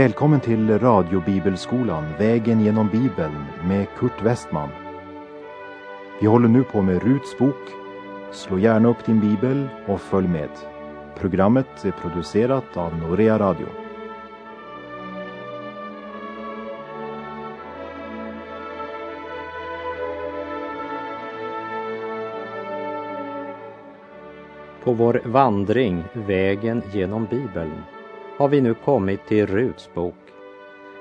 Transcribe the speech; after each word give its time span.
Välkommen 0.00 0.40
till 0.40 0.78
radiobibelskolan 0.78 2.04
Vägen 2.18 2.60
genom 2.60 2.88
Bibeln 2.88 3.44
med 3.64 3.86
Kurt 3.98 4.22
Westman. 4.22 4.68
Vi 6.20 6.26
håller 6.26 6.48
nu 6.48 6.62
på 6.62 6.82
med 6.82 7.02
Ruts 7.02 7.38
bok. 7.38 7.70
Slå 8.32 8.58
gärna 8.58 8.88
upp 8.88 9.06
din 9.06 9.20
bibel 9.20 9.68
och 9.86 10.00
följ 10.00 10.28
med. 10.28 10.48
Programmet 11.18 11.84
är 11.84 11.90
producerat 11.90 12.76
av 12.76 12.96
Norea 12.96 13.38
Radio. 13.38 13.66
På 24.84 24.92
vår 24.92 25.22
vandring 25.24 26.04
Vägen 26.12 26.82
genom 26.92 27.26
Bibeln 27.26 27.82
har 28.40 28.48
vi 28.48 28.60
nu 28.60 28.74
kommit 28.74 29.26
till 29.26 29.46
Ruts 29.46 29.94
bok. 29.94 30.14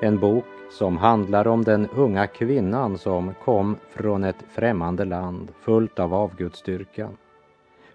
En 0.02 0.20
bok 0.20 0.46
som 0.72 0.98
handlar 0.98 1.48
om 1.48 1.64
den 1.64 1.88
unga 1.90 2.28
kvinnan 2.28 2.98
som 2.98 3.34
kom 3.44 3.78
från 3.90 4.24
ett 4.24 4.44
främmande 4.50 5.06
land 5.06 5.52
fullt 5.62 6.00
av 6.00 6.14
avgudstyrkan. 6.14 7.18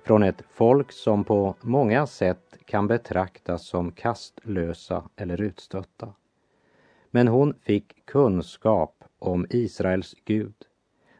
Från 0.04 0.22
ett 0.22 0.42
folk 0.50 0.92
som 0.92 1.24
på 1.24 1.54
många 1.60 2.06
sätt 2.06 2.58
kan 2.64 2.86
betraktas 2.86 3.66
som 3.66 3.92
kastlösa 3.92 5.04
eller 5.16 5.40
utstötta. 5.40 6.08
Men 7.10 7.28
hon 7.28 7.54
fick 7.54 8.06
kunskap 8.06 9.04
om 9.18 9.46
Israels 9.50 10.14
Gud, 10.24 10.54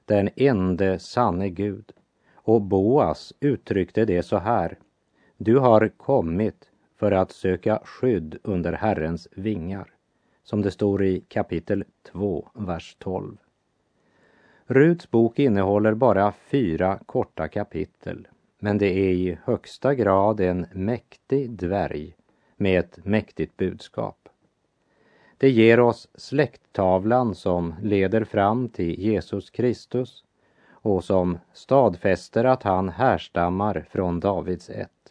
den 0.05 0.31
ende 0.37 0.99
sanne 0.99 1.49
Gud. 1.49 1.93
Och 2.35 2.63
Boas 2.63 3.33
uttryckte 3.41 4.05
det 4.05 4.23
så 4.23 4.39
här. 4.39 4.79
Du 5.37 5.59
har 5.59 5.89
kommit 5.89 6.71
för 7.05 7.13
att 7.13 7.33
söka 7.33 7.81
skydd 7.85 8.39
under 8.43 8.73
Herrens 8.73 9.29
vingar, 9.33 9.95
som 10.43 10.63
det 10.63 10.71
står 10.71 11.05
i 11.05 11.21
kapitel 11.29 11.85
2, 12.13 12.49
vers 12.55 12.97
12. 12.99 13.37
Ruts 14.67 15.11
bok 15.11 15.39
innehåller 15.39 15.95
bara 15.95 16.33
fyra 16.33 16.99
korta 17.07 17.49
kapitel, 17.49 18.29
men 18.59 18.79
det 18.79 18.87
är 18.87 19.11
i 19.11 19.39
högsta 19.45 19.95
grad 19.95 20.41
en 20.41 20.67
mäktig 20.73 21.51
dvärg 21.51 22.17
med 22.57 22.81
ett 22.81 23.05
mäktigt 23.05 23.57
budskap. 23.57 24.29
Det 25.39 25.51
ger 25.51 25.81
oss 25.81 26.09
släkttavlan 26.15 27.35
som 27.35 27.75
leder 27.83 28.25
fram 28.25 28.69
till 28.69 29.01
Jesus 29.01 29.51
Kristus 29.51 30.25
och 30.71 31.05
som 31.05 31.39
stadfäster 31.53 32.45
att 32.45 32.63
han 32.63 32.89
härstammar 32.89 33.87
från 33.91 34.21
Davids 34.21 34.71
ett. 34.71 35.04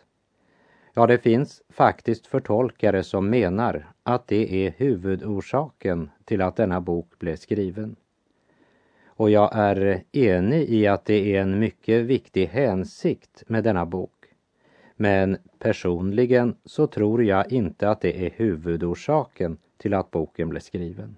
Ja, 0.96 1.08
det 1.08 1.18
finns 1.18 1.62
faktiskt 1.70 2.28
förtolkare 2.28 3.04
som 3.04 3.30
menar 3.30 3.92
att 4.04 4.28
det 4.28 4.68
är 4.68 4.74
huvudorsaken 4.78 6.10
till 6.26 6.42
att 6.42 6.56
denna 6.56 6.82
bok 6.82 7.20
blev 7.20 7.36
skriven. 7.36 7.96
Och 9.06 9.30
jag 9.30 9.50
är 9.56 10.04
enig 10.12 10.70
i 10.70 10.88
att 10.88 11.06
det 11.06 11.36
är 11.36 11.42
en 11.42 11.60
mycket 11.60 12.06
viktig 12.06 12.48
hänsikt 12.48 13.44
med 13.48 13.64
denna 13.64 13.86
bok. 13.86 14.26
Men 14.96 15.38
personligen 15.60 16.56
så 16.66 16.88
tror 16.88 17.24
jag 17.24 17.52
inte 17.52 17.90
att 17.90 18.02
det 18.02 18.26
är 18.26 18.32
huvudorsaken 18.36 19.58
till 19.78 19.94
att 19.94 20.12
boken 20.12 20.50
blev 20.50 20.60
skriven. 20.60 21.16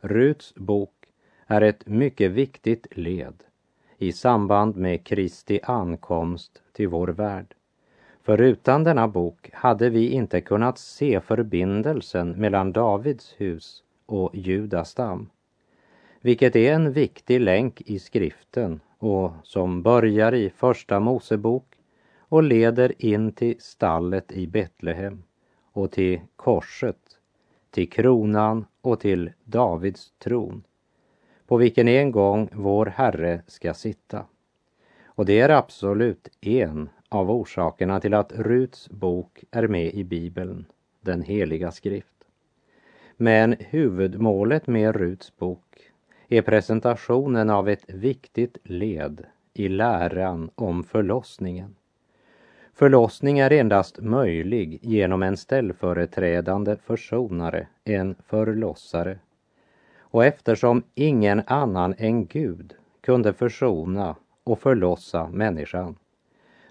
Ruts 0.00 0.54
bok 0.54 1.06
är 1.46 1.60
ett 1.60 1.86
mycket 1.86 2.30
viktigt 2.30 2.86
led 2.90 3.44
i 3.98 4.12
samband 4.12 4.76
med 4.76 5.04
Kristi 5.04 5.60
ankomst 5.62 6.62
till 6.72 6.88
vår 6.88 7.08
värld. 7.08 7.55
För 8.26 8.40
utan 8.40 8.84
denna 8.84 9.08
bok 9.08 9.50
hade 9.52 9.90
vi 9.90 10.10
inte 10.10 10.40
kunnat 10.40 10.78
se 10.78 11.20
förbindelsen 11.20 12.30
mellan 12.30 12.72
Davids 12.72 13.34
hus 13.38 13.82
och 14.06 14.36
Judastam. 14.36 15.30
vilket 16.20 16.56
är 16.56 16.72
en 16.72 16.92
viktig 16.92 17.40
länk 17.40 17.80
i 17.80 17.98
skriften 17.98 18.80
och 18.98 19.32
som 19.42 19.82
börjar 19.82 20.34
i 20.34 20.50
Första 20.50 21.00
Mosebok 21.00 21.74
och 22.18 22.42
leder 22.42 22.92
in 22.98 23.32
till 23.32 23.56
stallet 23.58 24.32
i 24.32 24.46
Betlehem 24.46 25.22
och 25.72 25.92
till 25.92 26.20
korset, 26.36 27.18
till 27.70 27.90
kronan 27.90 28.64
och 28.80 29.00
till 29.00 29.32
Davids 29.44 30.12
tron, 30.18 30.62
på 31.46 31.56
vilken 31.56 31.88
en 31.88 32.12
gång 32.12 32.48
vår 32.52 32.86
Herre 32.86 33.42
ska 33.46 33.74
sitta. 33.74 34.24
Och 35.04 35.26
det 35.26 35.40
är 35.40 35.48
absolut 35.48 36.28
en 36.40 36.88
av 37.16 37.30
orsakerna 37.30 38.00
till 38.00 38.14
att 38.14 38.32
Ruts 38.32 38.90
bok 38.90 39.44
är 39.50 39.68
med 39.68 39.94
i 39.94 40.04
Bibeln, 40.04 40.64
den 41.00 41.22
heliga 41.22 41.70
skrift. 41.70 42.16
Men 43.16 43.56
huvudmålet 43.58 44.66
med 44.66 44.96
Ruts 44.96 45.36
bok 45.36 45.92
är 46.28 46.42
presentationen 46.42 47.50
av 47.50 47.68
ett 47.68 47.84
viktigt 47.86 48.58
led 48.62 49.24
i 49.54 49.68
läran 49.68 50.50
om 50.54 50.84
förlossningen. 50.84 51.74
Förlossning 52.74 53.38
är 53.38 53.52
endast 53.52 53.98
möjlig 54.00 54.78
genom 54.82 55.22
en 55.22 55.36
ställföreträdande 55.36 56.76
försonare, 56.76 57.66
en 57.84 58.14
förlossare. 58.26 59.18
Och 59.98 60.24
eftersom 60.24 60.82
ingen 60.94 61.42
annan 61.46 61.94
än 61.98 62.26
Gud 62.26 62.74
kunde 63.00 63.32
försona 63.32 64.16
och 64.44 64.58
förlossa 64.58 65.28
människan 65.28 65.96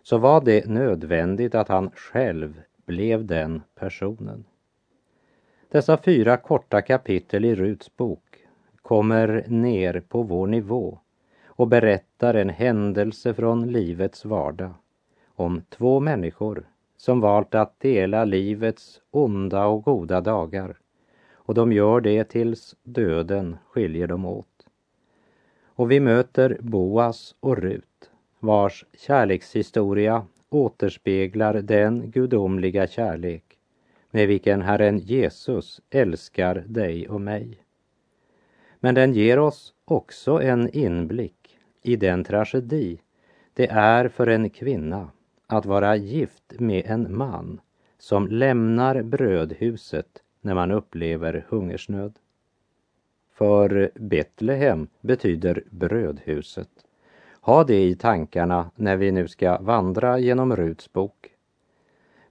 så 0.08 0.18
var 0.18 0.42
det 0.42 0.68
nödvändigt 0.68 1.56
att 1.56 1.68
han 1.68 1.92
själv 1.96 2.62
blev 2.86 3.26
den 3.26 3.62
personen. 3.76 4.46
Dessa 5.72 5.98
fyra 5.98 6.38
korta 6.38 6.82
kapitel 6.82 7.46
i 7.46 7.56
Ruts 7.56 7.98
bok 7.98 8.38
kommer 8.82 9.46
ner 9.48 10.00
på 10.00 10.24
vår 10.24 10.48
nivå 10.48 11.00
och 11.46 11.68
berättar 11.68 12.34
en 12.34 12.50
händelse 12.50 13.34
från 13.34 13.72
livets 13.72 14.26
vardag 14.26 14.74
om 15.36 15.62
två 15.70 16.00
människor 16.00 16.70
som 16.98 17.22
valt 17.22 17.56
att 17.56 17.80
dela 17.80 18.26
livets 18.26 19.02
onda 19.12 19.66
och 19.66 19.84
goda 19.84 20.22
dagar 20.22 20.78
och 21.34 21.54
de 21.54 21.74
gör 21.74 22.02
det 22.02 22.24
tills 22.24 22.76
döden 22.84 23.58
skiljer 23.70 24.08
dem 24.08 24.26
åt. 24.26 24.68
Och 25.66 25.92
vi 25.92 26.00
möter 26.00 26.58
Boas 26.62 27.36
och 27.40 27.58
Rut 27.58 28.12
vars 28.46 28.86
kärlekshistoria 28.94 30.26
återspeglar 30.50 31.54
den 31.54 32.12
gudomliga 32.12 32.88
kärlek 32.88 33.44
med 34.12 34.28
vilken 34.28 34.62
Herren 34.62 34.98
Jesus 34.98 35.82
älskar 35.90 36.64
dig 36.68 37.10
och 37.10 37.22
mig. 37.22 37.58
Men 38.80 38.96
den 38.96 39.14
ger 39.14 39.40
oss 39.40 39.74
också 39.86 40.42
en 40.42 40.70
inblick 40.70 41.58
i 41.82 41.96
den 41.96 42.24
tragedi 42.24 43.00
det 43.54 43.68
är 43.68 44.08
för 44.08 44.28
en 44.28 44.50
kvinna 44.50 45.10
att 45.48 45.66
vara 45.66 45.96
gift 45.96 46.60
med 46.60 46.86
en 46.86 47.18
man 47.18 47.62
som 47.98 48.28
lämnar 48.28 49.02
brödhuset 49.02 50.24
när 50.42 50.54
man 50.54 50.72
upplever 50.72 51.46
hungersnöd. 51.50 52.20
För 53.34 53.92
Betlehem 53.96 54.88
betyder 55.02 55.64
brödhuset 55.70 56.85
ha 57.46 57.64
det 57.64 57.84
i 57.84 57.96
tankarna 57.96 58.72
när 58.76 58.98
vi 58.98 59.12
nu 59.12 59.28
ska 59.28 59.58
vandra 59.58 60.20
genom 60.20 60.56
Ruts 60.56 60.94
bok. 60.94 61.34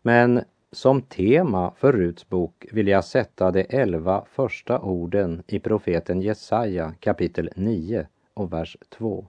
Men 0.02 0.44
som 0.72 1.02
tema 1.02 1.72
för 1.76 1.92
Ruts 1.92 2.28
bok 2.28 2.66
vill 2.72 2.88
jag 2.88 3.04
sätta 3.04 3.50
de 3.50 3.66
elva 3.68 4.24
första 4.30 4.80
orden 4.80 5.42
i 5.46 5.58
profeten 5.58 6.20
Jesaja 6.20 6.94
kapitel 7.00 7.50
9 7.56 8.06
och 8.34 8.52
vers 8.52 8.76
2. 8.88 9.26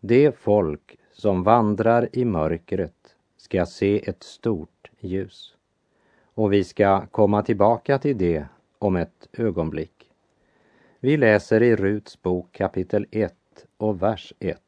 Det 0.00 0.36
folk 0.36 0.98
som 1.12 1.42
vandrar 1.42 2.08
i 2.12 2.24
mörkret 2.24 3.16
ska 3.36 3.66
se 3.66 4.08
ett 4.08 4.22
stort 4.22 4.90
ljus. 5.00 5.56
Och 6.34 6.52
vi 6.52 6.64
ska 6.64 7.06
komma 7.06 7.42
tillbaka 7.42 7.98
till 7.98 8.18
det 8.18 8.46
om 8.78 8.96
ett 8.96 9.28
ögonblick. 9.32 10.10
Vi 11.00 11.16
läser 11.16 11.62
i 11.62 11.76
Ruts 11.76 12.22
bok 12.22 12.52
kapitel 12.52 13.06
1 13.10 13.34
och 13.76 14.02
vers 14.02 14.32
1. 14.38 14.60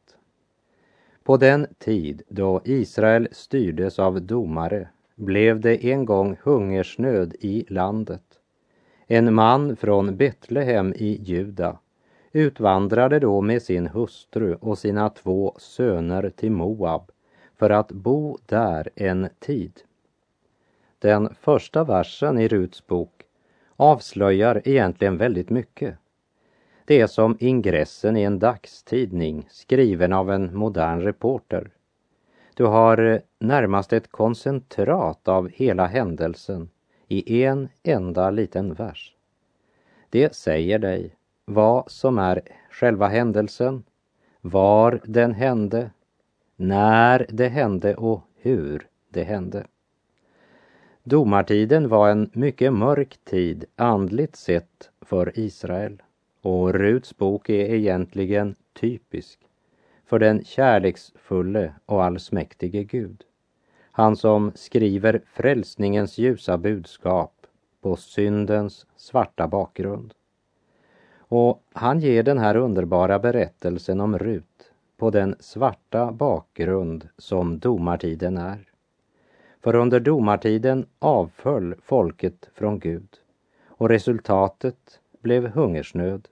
På 1.26 1.36
den 1.36 1.66
tid 1.78 2.22
då 2.28 2.60
Israel 2.64 3.28
styrdes 3.32 3.98
av 3.98 4.22
domare 4.22 4.88
blev 5.14 5.60
det 5.60 5.86
en 5.86 6.04
gång 6.04 6.36
hungersnöd 6.42 7.34
i 7.40 7.64
landet. 7.68 8.22
En 9.06 9.34
man 9.34 9.76
från 9.76 10.16
Betlehem 10.16 10.94
i 10.96 11.22
Juda 11.22 11.78
utvandrade 12.32 13.18
då 13.18 13.40
med 13.40 13.62
sin 13.62 13.86
hustru 13.86 14.54
och 14.54 14.78
sina 14.78 15.10
två 15.10 15.54
söner 15.58 16.30
till 16.30 16.50
Moab 16.52 17.10
för 17.56 17.70
att 17.70 17.92
bo 17.92 18.38
där 18.46 18.90
en 18.94 19.28
tid. 19.38 19.72
Den 20.98 21.34
första 21.40 21.84
versen 21.84 22.38
i 22.38 22.48
Ruts 22.48 22.86
bok 22.86 23.22
avslöjar 23.76 24.62
egentligen 24.64 25.16
väldigt 25.16 25.50
mycket. 25.50 25.98
Det 26.88 27.00
är 27.00 27.06
som 27.06 27.36
ingressen 27.40 28.16
i 28.16 28.22
en 28.22 28.38
dagstidning 28.38 29.46
skriven 29.50 30.12
av 30.12 30.30
en 30.30 30.56
modern 30.56 31.00
reporter. 31.00 31.70
Du 32.54 32.64
har 32.64 32.98
eh, 32.98 33.20
närmast 33.38 33.92
ett 33.92 34.10
koncentrat 34.10 35.28
av 35.28 35.48
hela 35.48 35.86
händelsen 35.86 36.68
i 37.08 37.42
en 37.42 37.68
enda 37.82 38.30
liten 38.30 38.74
vers. 38.74 39.14
Det 40.10 40.34
säger 40.34 40.78
dig 40.78 41.14
vad 41.44 41.90
som 41.90 42.18
är 42.18 42.40
själva 42.70 43.08
händelsen, 43.08 43.84
var 44.40 45.00
den 45.04 45.32
hände, 45.34 45.90
när 46.56 47.26
det 47.28 47.48
hände 47.48 47.94
och 47.94 48.22
hur 48.36 48.86
det 49.08 49.24
hände. 49.24 49.66
Domartiden 51.04 51.88
var 51.88 52.10
en 52.10 52.30
mycket 52.32 52.72
mörk 52.72 53.18
tid 53.24 53.64
andligt 53.76 54.36
sett 54.36 54.90
för 55.00 55.38
Israel 55.38 56.02
och 56.46 56.74
Ruts 56.74 57.16
bok 57.16 57.48
är 57.48 57.74
egentligen 57.74 58.54
typisk 58.72 59.38
för 60.04 60.18
den 60.18 60.44
kärleksfulle 60.44 61.72
och 61.86 62.04
allsmäktige 62.04 62.84
Gud. 62.84 63.24
Han 63.90 64.16
som 64.16 64.52
skriver 64.54 65.22
frälsningens 65.32 66.18
ljusa 66.18 66.58
budskap 66.58 67.46
på 67.80 67.96
syndens 67.96 68.86
svarta 68.96 69.48
bakgrund. 69.48 70.14
Och 71.18 71.62
han 71.72 72.00
ger 72.00 72.22
den 72.22 72.38
här 72.38 72.56
underbara 72.56 73.18
berättelsen 73.18 74.00
om 74.00 74.18
Rut 74.18 74.72
på 74.96 75.10
den 75.10 75.36
svarta 75.40 76.12
bakgrund 76.12 77.08
som 77.18 77.58
domartiden 77.58 78.36
är. 78.36 78.58
För 79.60 79.74
under 79.74 80.00
domartiden 80.00 80.86
avföll 80.98 81.74
folket 81.82 82.50
från 82.54 82.78
Gud 82.78 83.08
och 83.66 83.88
resultatet 83.88 85.00
blev 85.20 85.46
hungersnöd. 85.46 86.28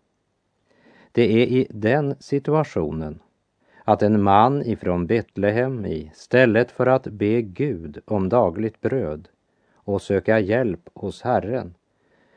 Det 1.15 1.43
är 1.43 1.47
i 1.47 1.67
den 1.71 2.15
situationen 2.21 3.21
att 3.85 4.03
en 4.03 4.23
man 4.23 4.63
ifrån 4.63 5.07
Betlehem 5.07 5.87
i 5.87 6.11
stället 6.15 6.71
för 6.71 6.87
att 6.87 7.07
be 7.07 7.43
Gud 7.43 7.99
om 8.05 8.29
dagligt 8.29 8.81
bröd 8.81 9.29
och 9.75 10.03
söka 10.03 10.41
hjälp 10.41 10.89
hos 10.95 11.23
Herren 11.23 11.75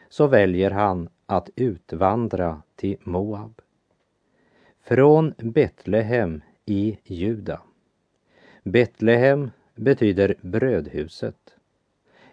så 0.09 0.27
väljer 0.27 0.71
han 0.71 1.09
att 1.25 1.49
utvandra 1.55 2.61
till 2.75 2.97
Moab. 3.03 3.61
Från 4.81 5.33
Betlehem 5.37 6.41
i 6.65 6.97
Juda. 7.03 7.61
Betlehem 8.63 9.51
betyder 9.75 10.35
brödhuset. 10.41 11.55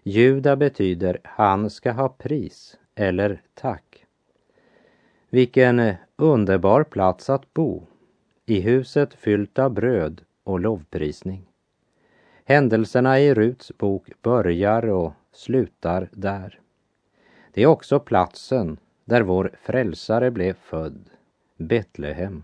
Juda 0.03 0.57
betyder 0.57 1.21
han 1.25 1.71
ska 1.71 1.93
ha 1.93 2.09
pris 2.09 2.79
eller 2.95 3.43
tack. 3.55 4.04
Vilken 5.35 5.79
eh, 5.79 5.95
underbar 6.17 6.85
plats 6.85 7.31
att 7.31 7.55
bo 7.55 7.83
i 8.47 8.61
huset 8.61 9.15
fyllt 9.15 9.59
av 9.59 9.71
bröd 9.71 10.21
och 10.45 10.61
lovprisning. 10.61 11.47
Händelserna 12.45 13.21
i 13.21 13.35
Ruts 13.35 13.79
bok 13.79 14.09
börjar 14.23 14.87
och 14.89 15.13
slutar 15.33 16.09
där. 16.13 16.61
Det 17.53 17.63
är 17.63 17.67
också 17.67 18.01
platsen 18.01 18.77
där 19.05 19.23
vår 19.23 19.51
frälsare 19.63 20.31
blev 20.31 20.55
född, 20.55 21.11
Betlehem. 21.57 22.43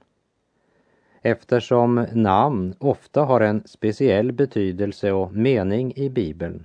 Eftersom 1.22 2.06
namn 2.12 2.74
ofta 2.78 3.22
har 3.22 3.40
en 3.40 3.62
speciell 3.66 4.32
betydelse 4.32 5.12
och 5.12 5.32
mening 5.32 5.92
i 5.96 6.10
Bibeln, 6.10 6.64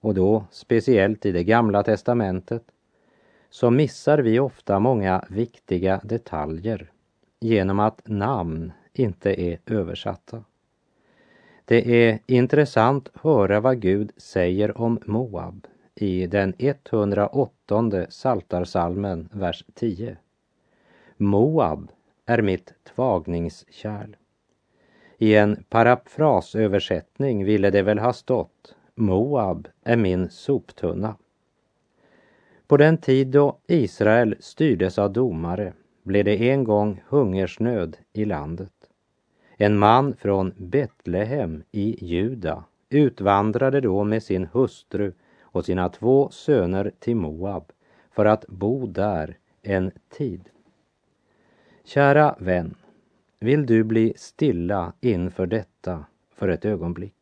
och 0.00 0.14
då 0.14 0.44
speciellt 0.50 1.26
i 1.26 1.32
det 1.32 1.44
gamla 1.44 1.82
testamentet, 1.82 2.62
så 3.50 3.70
missar 3.70 4.18
vi 4.18 4.38
ofta 4.38 4.78
många 4.78 5.24
viktiga 5.28 6.00
detaljer 6.04 6.90
genom 7.40 7.80
att 7.80 8.02
namn 8.04 8.72
inte 8.92 9.42
är 9.42 9.58
översatta. 9.66 10.44
Det 11.64 12.08
är 12.08 12.18
intressant 12.26 13.08
att 13.12 13.22
höra 13.22 13.60
vad 13.60 13.80
Gud 13.80 14.12
säger 14.16 14.80
om 14.80 14.98
Moab 15.06 15.66
i 15.94 16.26
den 16.26 16.54
108 16.58 18.06
saltarsalmen, 18.08 19.28
vers 19.32 19.64
10. 19.74 20.16
Moab 21.16 21.90
är 22.26 22.42
mitt 22.42 22.74
tvagningskärl. 22.94 24.16
I 25.18 25.34
en 25.34 25.64
parafrasöversättning 25.68 27.44
ville 27.44 27.70
det 27.70 27.82
väl 27.82 27.98
ha 27.98 28.12
stått 28.12 28.74
Moab 28.94 29.68
är 29.84 29.96
min 29.96 30.30
soptunna. 30.30 31.16
På 32.70 32.76
den 32.76 32.98
tid 32.98 33.28
då 33.28 33.58
Israel 33.66 34.36
styrdes 34.40 34.98
av 34.98 35.12
domare 35.12 35.72
blev 36.02 36.24
det 36.24 36.50
en 36.50 36.64
gång 36.64 37.02
hungersnöd 37.08 37.96
i 38.12 38.24
landet. 38.24 38.72
En 39.56 39.78
man 39.78 40.14
från 40.16 40.54
Betlehem 40.56 41.62
i 41.72 42.04
Juda 42.06 42.64
utvandrade 42.88 43.80
då 43.80 44.04
med 44.04 44.22
sin 44.22 44.48
hustru 44.52 45.12
och 45.40 45.64
sina 45.64 45.88
två 45.88 46.30
söner 46.30 46.92
till 46.98 47.16
Moab 47.16 47.72
för 48.10 48.24
att 48.24 48.46
bo 48.48 48.86
där 48.86 49.38
en 49.62 49.90
tid. 50.08 50.48
Kära 51.84 52.34
vän, 52.38 52.74
vill 53.38 53.66
du 53.66 53.84
bli 53.84 54.12
stilla 54.16 54.92
inför 55.00 55.46
detta 55.46 56.04
för 56.34 56.48
ett 56.48 56.64
ögonblick? 56.64 57.19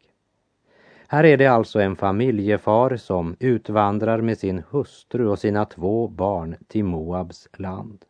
Här 1.10 1.25
är 1.25 1.37
det 1.37 1.46
alltså 1.46 1.81
en 1.81 1.96
familjefar 1.96 2.96
som 2.96 3.37
utvandrar 3.40 4.20
med 4.20 4.38
sin 4.38 4.62
hustru 4.70 5.28
och 5.28 5.38
sina 5.38 5.64
två 5.64 6.08
barn 6.08 6.56
till 6.66 6.84
Moabs 6.84 7.49
land. 7.56 8.05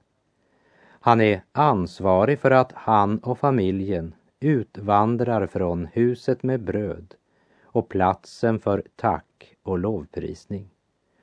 Han 1.00 1.21
är 1.21 1.43
ansvarig 1.53 2.39
för 2.39 2.50
att 2.50 2.73
han 2.73 3.19
och 3.19 3.39
familjen 3.39 4.15
utvandrar 4.41 5.47
från 5.47 5.87
huset 5.87 6.43
med 6.43 6.61
bröd 6.61 7.15
och 7.62 7.89
platsen 7.89 8.61
för 8.61 8.83
tack 8.97 9.55
och 9.62 9.79
lovprisning. 9.79 10.71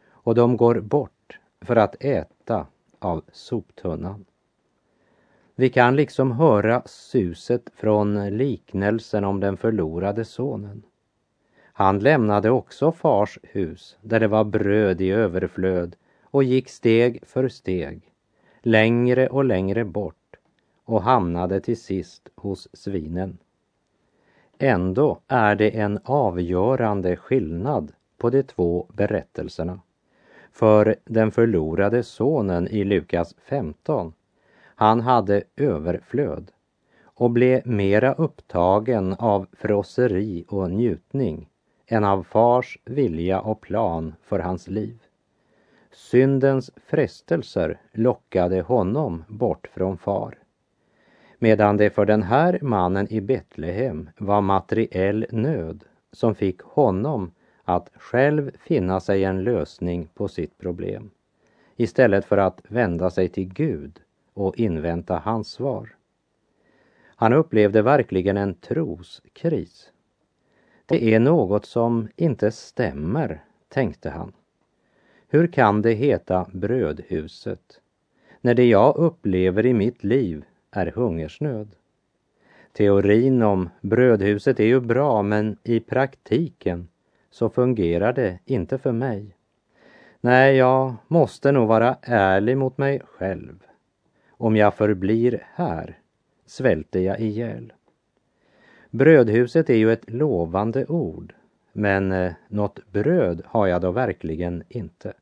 Och 0.09 0.35
de 0.35 0.57
går 0.57 0.79
bort 0.79 1.39
för 1.61 1.75
att 1.75 2.03
äta 2.03 2.67
av 2.99 3.23
soptunnan. 3.31 4.25
Vi 5.55 5.69
kan 5.69 5.95
liksom 5.95 6.31
höra 6.31 6.81
suset 6.85 7.69
från 7.75 8.37
liknelsen 8.37 9.23
om 9.23 9.39
den 9.39 9.57
förlorade 9.57 10.25
sonen. 10.25 10.83
Han 11.77 11.99
lämnade 11.99 12.49
också 12.49 12.91
fars 12.91 13.39
hus 13.43 13.97
där 14.01 14.19
det 14.19 14.27
var 14.27 14.43
bröd 14.43 15.01
i 15.01 15.11
överflöd 15.11 15.95
och 16.23 16.43
gick 16.43 16.69
steg 16.69 17.19
för 17.25 17.47
steg, 17.47 18.01
längre 18.61 19.27
och 19.27 19.45
längre 19.45 19.85
bort 19.85 20.35
och 20.85 21.01
hamnade 21.01 21.59
till 21.59 21.81
sist 21.81 22.29
hos 22.35 22.67
svinen. 22.73 23.37
Ändå 24.57 25.19
är 25.27 25.55
det 25.55 25.69
en 25.69 25.99
avgörande 26.03 27.15
skillnad 27.15 27.91
på 28.17 28.29
de 28.29 28.43
två 28.43 28.87
berättelserna. 28.93 29.79
För 30.51 30.95
den 31.05 31.31
förlorade 31.31 32.03
sonen 32.03 32.67
i 32.67 32.83
Lukas 32.83 33.35
15, 33.37 34.13
han 34.57 35.01
hade 35.01 35.43
överflöd 35.55 36.51
och 37.03 37.31
blev 37.31 37.67
mera 37.67 38.13
upptagen 38.13 39.13
av 39.13 39.47
frosseri 39.51 40.45
och 40.47 40.71
njutning 40.71 41.49
än 41.87 42.03
av 42.03 42.23
fars 42.23 42.77
vilja 42.85 43.41
och 43.41 43.61
plan 43.61 44.15
för 44.21 44.39
hans 44.39 44.67
liv. 44.67 44.97
Syndens 45.91 46.71
frestelser 46.87 47.81
lockade 47.93 48.61
honom 48.61 49.23
bort 49.27 49.67
från 49.73 49.97
far. 49.97 50.37
Medan 51.39 51.77
det 51.77 51.89
för 51.89 52.05
den 52.05 52.23
här 52.23 52.59
mannen 52.61 53.07
i 53.13 53.21
Betlehem 53.21 54.09
var 54.17 54.41
materiell 54.41 55.25
nöd 55.31 55.83
som 56.11 56.35
fick 56.35 56.61
honom 56.61 57.31
att 57.63 57.89
själv 57.95 58.51
finna 58.57 58.99
sig 58.99 59.23
en 59.23 59.43
lösning 59.43 60.07
på 60.13 60.27
sitt 60.27 60.57
problem 60.57 61.11
istället 61.75 62.25
för 62.25 62.37
att 62.37 62.61
vända 62.67 63.09
sig 63.09 63.29
till 63.29 63.53
Gud 63.53 63.99
och 64.33 64.59
invänta 64.59 65.21
hans 65.25 65.47
svar. 65.47 65.95
Han 67.05 67.33
upplevde 67.33 67.81
verkligen 67.81 68.37
en 68.37 68.53
troskris. 68.53 69.91
Det 70.85 71.13
är 71.13 71.19
något 71.19 71.65
som 71.65 72.07
inte 72.15 72.51
stämmer, 72.51 73.43
tänkte 73.69 74.09
han. 74.09 74.33
Hur 75.27 75.47
kan 75.47 75.81
det 75.81 75.93
heta 75.93 76.49
brödhuset 76.53 77.81
när 78.41 78.53
det 78.53 78.65
jag 78.65 78.95
upplever 78.95 79.65
i 79.65 79.73
mitt 79.73 80.03
liv 80.03 80.45
är 80.71 80.87
hungersnöd? 80.87 81.75
Teorin 82.73 83.41
om 83.41 83.69
brödhuset 83.81 84.59
är 84.59 84.65
ju 84.65 84.79
bra, 84.79 85.21
men 85.21 85.57
i 85.63 85.79
praktiken 85.79 86.87
så 87.29 87.49
fungerar 87.49 88.13
det 88.13 88.39
inte 88.45 88.77
för 88.77 88.91
mig. 88.91 89.35
Nej, 90.21 90.55
jag 90.55 90.95
måste 91.07 91.51
nog 91.51 91.67
vara 91.67 91.97
ärlig 92.01 92.57
mot 92.57 92.77
mig 92.77 93.01
själv. 93.05 93.63
Om 94.29 94.55
jag 94.55 94.73
förblir 94.73 95.47
här 95.53 95.99
svälter 96.45 96.99
jag 96.99 97.19
ihjäl. 97.19 97.73
Brödhuset 98.95 99.69
är 99.69 99.75
ju 99.75 99.91
ett 99.91 100.09
lovande 100.09 100.85
ord, 100.85 101.33
men 101.73 102.11
eh, 102.11 102.33
något 102.47 102.91
bröd 102.91 103.41
har 103.45 103.67
jag 103.67 103.81
då 103.81 103.91
verkligen 103.91 104.63
inte. 104.69 105.13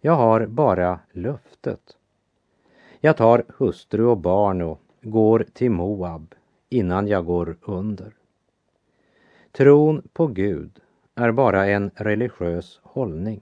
Jag 0.00 0.12
har 0.12 0.46
bara 0.46 1.00
löftet. 1.12 1.96
Jag 3.00 3.16
tar 3.16 3.44
hustru 3.58 4.04
och 4.04 4.16
barn 4.18 4.62
och 4.62 4.80
går 5.02 5.46
till 5.52 5.70
Moab 5.70 6.34
innan 6.68 7.08
jag 7.08 7.24
går 7.24 7.56
under. 7.62 8.12
Tron 9.52 10.08
på 10.12 10.26
Gud 10.26 10.80
är 11.14 11.32
bara 11.32 11.66
en 11.66 11.90
religiös 11.94 12.80
hållning. 12.82 13.40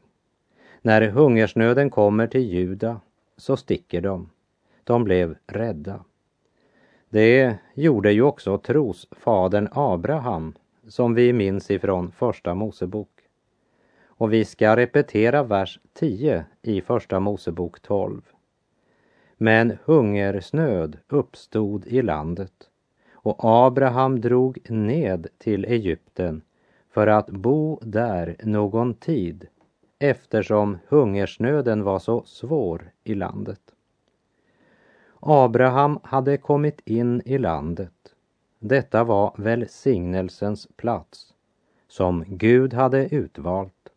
När 0.82 1.08
hungersnöden 1.08 1.90
kommer 1.90 2.26
till 2.26 2.52
Juda 2.52 3.00
så 3.36 3.56
sticker 3.56 4.00
de. 4.00 4.30
De 4.84 5.04
blev 5.04 5.36
rädda. 5.46 6.04
Det 7.10 7.58
gjorde 7.74 8.12
ju 8.12 8.22
också 8.22 8.58
trosfadern 8.58 9.68
Abraham 9.72 10.54
som 10.88 11.14
vi 11.14 11.32
minns 11.32 11.70
ifrån 11.70 12.12
Första 12.12 12.54
Mosebok. 12.54 13.10
Och 14.06 14.32
vi 14.32 14.44
ska 14.44 14.76
repetera 14.76 15.42
vers 15.42 15.80
10 15.92 16.44
i 16.62 16.80
Första 16.80 17.20
Mosebok 17.20 17.80
12. 17.80 18.22
Men 19.36 19.78
hungersnöd 19.84 20.98
uppstod 21.08 21.86
i 21.86 22.02
landet 22.02 22.52
och 23.12 23.36
Abraham 23.38 24.20
drog 24.20 24.70
ned 24.70 25.26
till 25.38 25.64
Egypten 25.64 26.42
för 26.90 27.06
att 27.06 27.30
bo 27.30 27.80
där 27.82 28.36
någon 28.42 28.94
tid 28.94 29.46
eftersom 29.98 30.78
hungersnöden 30.88 31.82
var 31.82 31.98
så 31.98 32.24
svår 32.24 32.90
i 33.04 33.14
landet. 33.14 33.67
Abraham 35.20 35.98
hade 36.02 36.36
kommit 36.36 36.80
in 36.84 37.22
i 37.24 37.38
landet. 37.38 38.14
Detta 38.58 39.04
var 39.04 39.34
välsignelsens 39.36 40.68
plats 40.76 41.34
som 41.88 42.24
Gud 42.26 42.74
hade 42.74 43.14
utvalt. 43.14 43.88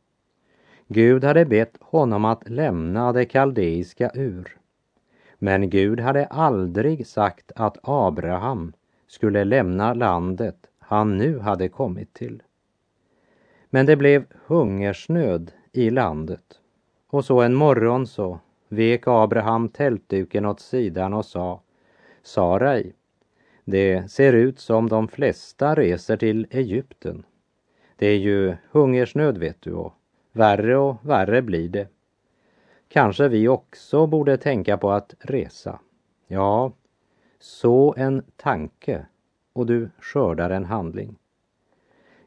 Gud 0.87 1.23
hade 1.23 1.45
bett 1.45 1.77
honom 1.79 2.25
att 2.25 2.49
lämna 2.49 3.11
det 3.13 3.25
kaldeiska 3.25 4.11
ur. 4.13 4.57
Men 5.37 5.69
Gud 5.69 5.99
hade 5.99 6.25
aldrig 6.25 7.07
sagt 7.07 7.51
att 7.55 7.77
Abraham 7.83 8.73
skulle 9.07 9.43
lämna 9.43 9.93
landet 9.93 10.67
han 10.79 11.17
nu 11.17 11.39
hade 11.39 11.69
kommit 11.69 12.13
till. 12.13 12.43
Men 13.69 13.85
det 13.85 13.95
blev 13.95 14.25
hungersnöd 14.45 15.51
i 15.71 15.89
landet 15.89 16.59
och 17.07 17.25
så 17.25 17.41
en 17.41 17.55
morgon 17.55 18.07
så 18.07 18.39
vek 18.71 19.03
Abraham 19.07 19.69
tältduken 19.69 20.45
åt 20.45 20.59
sidan 20.59 21.13
och 21.13 21.25
sa 21.25 21.61
Sarai, 22.23 22.93
det 23.65 24.11
ser 24.11 24.33
ut 24.33 24.59
som 24.59 24.89
de 24.89 25.07
flesta 25.07 25.75
reser 25.75 26.17
till 26.17 26.47
Egypten. 26.49 27.23
Det 27.95 28.07
är 28.07 28.17
ju 28.17 28.55
hungersnöd 28.71 29.37
vet 29.37 29.61
du 29.61 29.73
och 29.73 29.93
värre 30.31 30.77
och 30.77 30.95
värre 31.01 31.41
blir 31.41 31.69
det. 31.69 31.87
Kanske 32.87 33.27
vi 33.27 33.47
också 33.47 34.07
borde 34.07 34.37
tänka 34.37 34.77
på 34.77 34.91
att 34.91 35.15
resa. 35.19 35.79
Ja, 36.27 36.71
så 37.39 37.93
en 37.97 38.23
tanke 38.35 39.05
och 39.53 39.65
du 39.65 39.89
skördar 39.99 40.49
en 40.49 40.65
handling. 40.65 41.15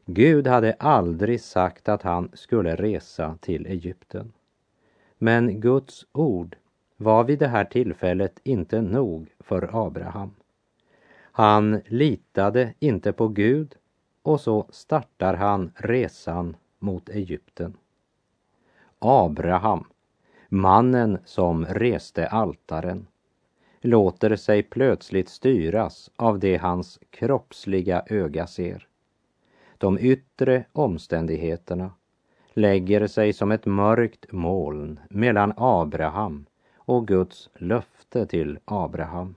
Gud 0.05 0.47
hade 0.47 0.73
aldrig 0.73 1.41
sagt 1.41 1.89
att 1.89 2.01
han 2.01 2.29
skulle 2.33 2.75
resa 2.75 3.37
till 3.41 3.65
Egypten. 3.65 4.33
Men 5.17 5.59
Guds 5.59 6.05
ord 6.11 6.55
var 6.97 7.23
vid 7.23 7.39
det 7.39 7.47
här 7.47 7.65
tillfället 7.65 8.39
inte 8.43 8.81
nog 8.81 9.31
för 9.39 9.87
Abraham. 9.87 10.31
Han 11.31 11.81
litade 11.87 12.73
inte 12.79 13.13
på 13.13 13.27
Gud 13.27 13.75
och 14.21 14.41
så 14.41 14.67
startar 14.69 15.33
han 15.33 15.71
resan 15.75 16.55
mot 16.79 17.09
Egypten. 17.09 17.77
Abraham, 18.99 19.85
mannen 20.49 21.17
som 21.25 21.65
reste 21.65 22.27
altaren, 22.27 23.07
låter 23.81 24.35
sig 24.35 24.63
plötsligt 24.63 25.29
styras 25.29 26.11
av 26.15 26.39
det 26.39 26.57
hans 26.57 26.99
kroppsliga 27.09 28.03
öga 28.07 28.47
ser. 28.47 28.87
De 29.77 29.99
yttre 29.99 30.65
omständigheterna 30.71 31.91
lägger 32.57 33.07
sig 33.07 33.33
som 33.33 33.51
ett 33.51 33.65
mörkt 33.65 34.31
moln 34.31 34.99
mellan 35.09 35.53
Abraham 35.57 36.45
och 36.75 37.07
Guds 37.07 37.49
löfte 37.55 38.25
till 38.25 38.59
Abraham. 38.65 39.35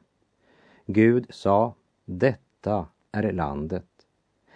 Gud 0.86 1.26
sa, 1.30 1.74
detta 2.04 2.86
är 3.12 3.32
landet. 3.32 3.86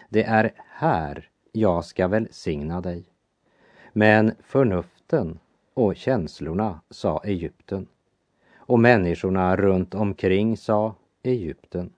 Det 0.08 0.24
är 0.24 0.52
här 0.56 1.28
jag 1.52 1.84
ska 1.84 2.08
välsigna 2.08 2.80
dig. 2.80 3.04
Men 3.92 4.34
förnuften 4.40 5.38
och 5.74 5.96
känslorna 5.96 6.80
sa 6.90 7.20
Egypten. 7.24 7.86
Och 8.56 8.78
människorna 8.78 9.56
runt 9.56 9.94
omkring 9.94 10.56
sa 10.56 10.94
Egypten. 11.22 11.92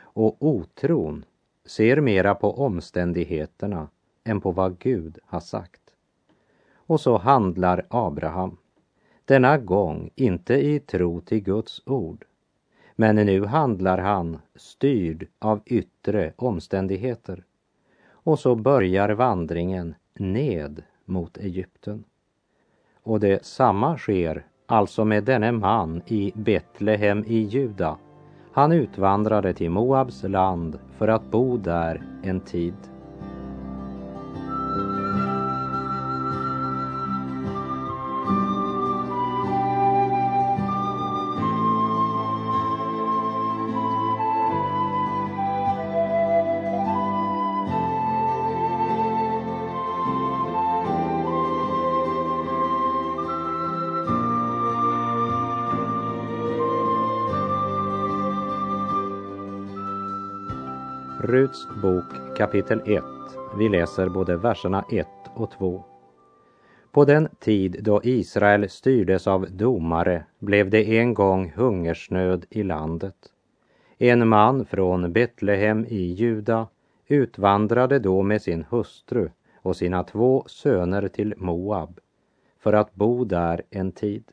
Och 0.00 0.36
otron 0.38 1.24
ser 1.64 2.00
mera 2.00 2.34
på 2.34 2.58
omständigheterna 2.64 3.88
än 4.24 4.40
på 4.40 4.52
vad 4.52 4.78
Gud 4.78 5.18
har 5.24 5.40
sagt. 5.40 5.80
Och 6.74 7.00
så 7.00 7.18
handlar 7.18 7.86
Abraham, 7.88 8.56
denna 9.24 9.58
gång 9.58 10.10
inte 10.14 10.54
i 10.54 10.80
tro 10.80 11.20
till 11.20 11.40
Guds 11.40 11.82
ord, 11.86 12.24
men 12.96 13.16
nu 13.16 13.44
handlar 13.44 13.98
han 13.98 14.38
styrd 14.54 15.26
av 15.38 15.60
yttre 15.66 16.32
omständigheter. 16.36 17.44
Och 18.10 18.38
så 18.38 18.54
börjar 18.54 19.08
vandringen 19.08 19.94
ned 20.14 20.82
mot 21.04 21.36
Egypten. 21.36 22.04
Och 23.02 23.20
det 23.20 23.44
samma 23.44 23.98
sker 23.98 24.46
alltså 24.66 25.04
med 25.04 25.24
denne 25.24 25.52
man 25.52 26.02
i 26.06 26.32
Betlehem 26.34 27.24
i 27.26 27.38
Juda. 27.38 27.98
Han 28.52 28.72
utvandrade 28.72 29.54
till 29.54 29.70
Moabs 29.70 30.22
land 30.22 30.78
för 30.98 31.08
att 31.08 31.30
bo 31.30 31.56
där 31.56 32.02
en 32.22 32.40
tid. 32.40 32.91
Ruts 61.24 61.68
bok 61.82 62.36
kapitel 62.36 62.80
1. 62.86 63.04
Vi 63.58 63.68
läser 63.68 64.08
både 64.08 64.36
verserna 64.36 64.84
1 64.92 65.06
och 65.34 65.50
2. 65.50 65.84
På 66.92 67.04
den 67.04 67.28
tid 67.38 67.76
då 67.80 68.00
Israel 68.04 68.70
styrdes 68.70 69.26
av 69.26 69.46
domare 69.50 70.24
blev 70.38 70.70
det 70.70 70.98
en 70.98 71.14
gång 71.14 71.52
hungersnöd 71.56 72.46
i 72.50 72.62
landet. 72.62 73.14
En 73.98 74.28
man 74.28 74.64
från 74.64 75.12
Betlehem 75.12 75.86
i 75.88 76.12
Juda 76.12 76.68
utvandrade 77.06 77.98
då 77.98 78.22
med 78.22 78.42
sin 78.42 78.64
hustru 78.70 79.30
och 79.56 79.76
sina 79.76 80.04
två 80.04 80.44
söner 80.46 81.08
till 81.08 81.34
Moab 81.36 82.00
för 82.58 82.72
att 82.72 82.94
bo 82.94 83.24
där 83.24 83.62
en 83.70 83.92
tid. 83.92 84.24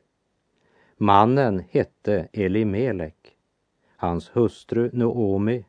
Mannen 0.98 1.64
hette 1.70 2.28
Elimelek. 2.34 3.36
Hans 3.98 4.30
hustru 4.34 4.90
Noomi 4.94 5.66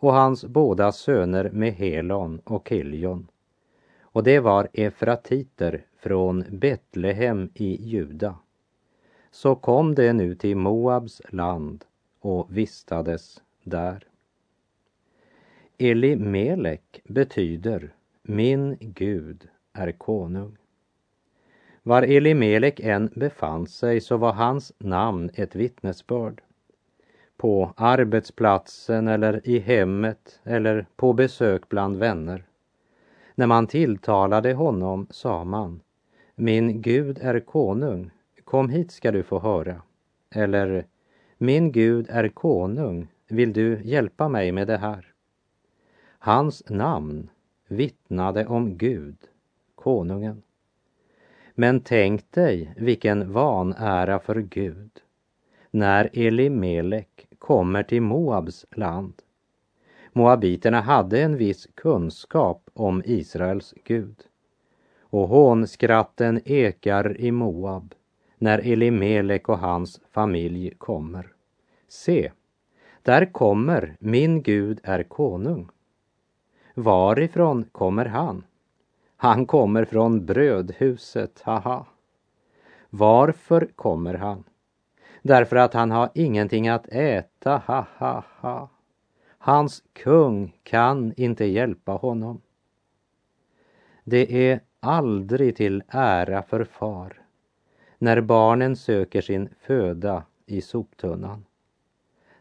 och 0.00 0.12
hans 0.12 0.44
båda 0.44 0.92
söner 0.92 1.50
Mehelon 1.52 2.40
och 2.44 2.68
Kiljon. 2.68 3.30
Och 4.00 4.22
det 4.22 4.40
var 4.40 4.68
efratiter 4.72 5.84
från 5.96 6.44
Betlehem 6.50 7.50
i 7.54 7.82
Juda. 7.82 8.38
Så 9.30 9.54
kom 9.54 9.94
de 9.94 10.12
nu 10.12 10.34
till 10.34 10.56
Moabs 10.56 11.22
land 11.28 11.84
och 12.20 12.56
vistades 12.56 13.42
där. 13.62 14.06
Elimelek 15.78 17.00
betyder 17.04 17.94
min 18.22 18.76
Gud 18.80 19.48
är 19.72 19.92
konung. 19.92 20.56
Var 21.82 22.02
Elimelek 22.02 22.80
än 22.80 23.10
befann 23.14 23.66
sig 23.66 24.00
så 24.00 24.16
var 24.16 24.32
hans 24.32 24.72
namn 24.78 25.30
ett 25.34 25.54
vittnesbörd 25.54 26.42
på 27.40 27.72
arbetsplatsen 27.76 29.08
eller 29.08 29.48
i 29.48 29.58
hemmet 29.58 30.40
eller 30.44 30.86
på 30.96 31.12
besök 31.12 31.68
bland 31.68 31.96
vänner. 31.96 32.44
När 33.34 33.46
man 33.46 33.66
tilltalade 33.66 34.54
honom 34.54 35.06
sa 35.10 35.44
man 35.44 35.80
Min 36.34 36.82
Gud 36.82 37.18
är 37.22 37.40
konung, 37.40 38.10
kom 38.44 38.68
hit 38.68 38.90
ska 38.90 39.12
du 39.12 39.22
få 39.22 39.38
höra. 39.38 39.82
Eller 40.30 40.86
Min 41.38 41.72
Gud 41.72 42.06
är 42.10 42.28
konung, 42.28 43.08
vill 43.28 43.52
du 43.52 43.80
hjälpa 43.84 44.28
mig 44.28 44.52
med 44.52 44.66
det 44.66 44.78
här? 44.78 45.06
Hans 46.18 46.62
namn 46.68 47.30
vittnade 47.68 48.46
om 48.46 48.76
Gud, 48.76 49.16
konungen. 49.74 50.42
Men 51.54 51.80
tänk 51.80 52.32
dig 52.32 52.74
vilken 52.76 53.32
vanära 53.32 54.18
för 54.18 54.40
Gud 54.40 54.90
när 55.70 56.10
Elimelek 56.12 57.26
kommer 57.40 57.82
till 57.82 58.02
Moabs 58.02 58.66
land. 58.70 59.14
Moabiterna 60.12 60.80
hade 60.80 61.22
en 61.22 61.36
viss 61.36 61.68
kunskap 61.74 62.70
om 62.74 63.02
Israels 63.04 63.74
Gud. 63.84 64.16
och 65.12 65.28
hånskratten 65.28 66.40
ekar 66.44 67.20
i 67.20 67.30
Moab 67.32 67.94
när 68.38 68.58
Elimelek 68.58 69.48
och 69.48 69.58
hans 69.58 70.00
familj 70.10 70.74
kommer. 70.78 71.32
Se, 71.88 72.32
där 73.02 73.32
kommer 73.32 73.96
min 74.00 74.42
Gud 74.42 74.80
är 74.82 75.02
konung. 75.02 75.68
Varifrån 76.74 77.64
kommer 77.72 78.06
han? 78.06 78.44
Han 79.16 79.46
kommer 79.46 79.84
från 79.84 80.26
brödhuset, 80.26 81.42
haha. 81.44 81.86
Varför 82.90 83.68
kommer 83.76 84.14
han? 84.14 84.44
Därför 85.22 85.56
att 85.56 85.74
han 85.74 85.90
har 85.90 86.10
ingenting 86.14 86.68
att 86.68 86.88
äta, 86.88 87.62
ha 87.66 87.86
ha 87.98 88.24
ha. 88.40 88.68
Hans 89.38 89.82
kung 89.92 90.56
kan 90.62 91.12
inte 91.16 91.44
hjälpa 91.44 91.92
honom. 91.92 92.40
Det 94.04 94.50
är 94.50 94.60
aldrig 94.80 95.56
till 95.56 95.82
ära 95.88 96.42
för 96.42 96.64
far 96.64 97.20
när 97.98 98.20
barnen 98.20 98.76
söker 98.76 99.20
sin 99.20 99.48
föda 99.60 100.24
i 100.46 100.60
soptunnan. 100.60 101.44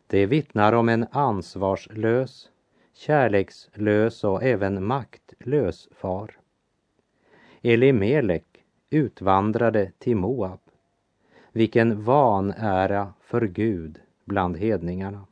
Det 0.07 0.25
vittnar 0.25 0.73
om 0.73 0.89
en 0.89 1.07
ansvarslös, 1.11 2.49
kärlekslös 2.93 4.23
och 4.23 4.43
även 4.43 4.85
maktlös 4.85 5.89
far. 5.91 6.37
Elimelek 7.61 8.63
utvandrade 8.89 9.91
till 9.97 10.15
Moab. 10.15 10.59
Vilken 11.51 12.03
vanära 12.03 13.13
för 13.21 13.41
Gud 13.41 13.99
bland 14.25 14.57
hedningarna. 14.57 15.25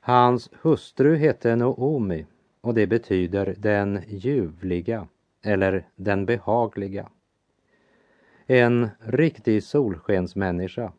Hans 0.00 0.50
hustru 0.62 1.16
hette 1.16 1.56
Noomi 1.56 2.26
och 2.60 2.74
det 2.74 2.86
betyder 2.86 3.54
den 3.58 4.00
ljuvliga 4.08 5.08
eller 5.42 5.88
den 5.96 6.26
behagliga. 6.26 7.08
En 8.46 8.90
riktig 8.98 9.64
solskensmänniska, 9.64 10.92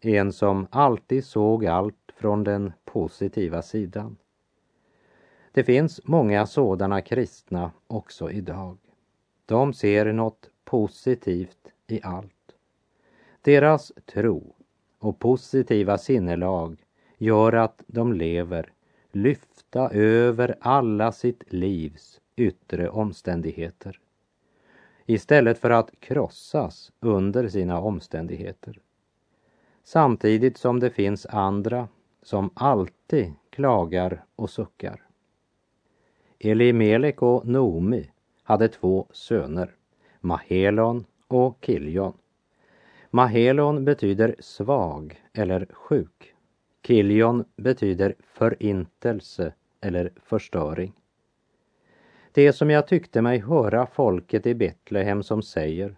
en 0.00 0.32
som 0.32 0.66
alltid 0.70 1.24
såg 1.24 1.66
allt 1.66 2.12
från 2.16 2.44
den 2.44 2.72
positiva 2.84 3.62
sidan. 3.62 4.16
Det 5.52 5.64
finns 5.64 6.00
många 6.04 6.46
sådana 6.46 7.00
kristna 7.00 7.70
också 7.86 8.30
idag. 8.30 8.78
De 9.46 9.72
ser 9.72 10.12
något 10.12 10.50
positivt 10.64 11.72
i 11.86 12.00
allt. 12.02 12.37
Deras 13.48 13.92
tro 14.06 14.54
och 14.98 15.18
positiva 15.18 15.98
sinnelag 15.98 16.84
gör 17.18 17.52
att 17.52 17.82
de 17.86 18.12
lever 18.12 18.72
lyfta 19.12 19.90
över 19.90 20.56
alla 20.60 21.12
sitt 21.12 21.52
livs 21.52 22.20
yttre 22.36 22.88
omständigheter 22.88 24.00
istället 25.06 25.58
för 25.58 25.70
att 25.70 25.90
krossas 26.00 26.92
under 27.00 27.48
sina 27.48 27.80
omständigheter. 27.80 28.80
Samtidigt 29.84 30.58
som 30.58 30.80
det 30.80 30.90
finns 30.90 31.26
andra 31.26 31.88
som 32.22 32.50
alltid 32.54 33.32
klagar 33.50 34.24
och 34.36 34.50
suckar. 34.50 35.02
Elimelek 36.38 37.22
och 37.22 37.46
Noomi 37.46 38.10
hade 38.42 38.68
två 38.68 39.06
söner, 39.10 39.74
Mahelon 40.20 41.04
och 41.28 41.58
Kiljon. 41.60 42.12
Mahelon 43.10 43.84
betyder 43.84 44.34
svag 44.38 45.22
eller 45.32 45.66
sjuk. 45.72 46.34
Kilion 46.86 47.44
betyder 47.56 48.14
förintelse 48.32 49.52
eller 49.80 50.12
förstöring. 50.22 50.92
Det 52.32 52.52
som 52.52 52.70
jag 52.70 52.86
tyckte 52.86 53.22
mig 53.22 53.38
höra 53.38 53.86
folket 53.86 54.46
i 54.46 54.54
Betlehem 54.54 55.22
som 55.22 55.42
säger 55.42 55.96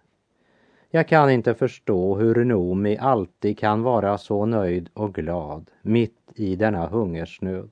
jag 0.93 1.07
kan 1.07 1.29
inte 1.29 1.53
förstå 1.53 2.15
hur 2.15 2.45
Nomi 2.45 2.97
alltid 2.97 3.59
kan 3.59 3.83
vara 3.83 4.17
så 4.17 4.45
nöjd 4.45 4.89
och 4.93 5.15
glad 5.15 5.71
mitt 5.81 6.31
i 6.35 6.55
denna 6.55 6.87
hungersnöd 6.87 7.69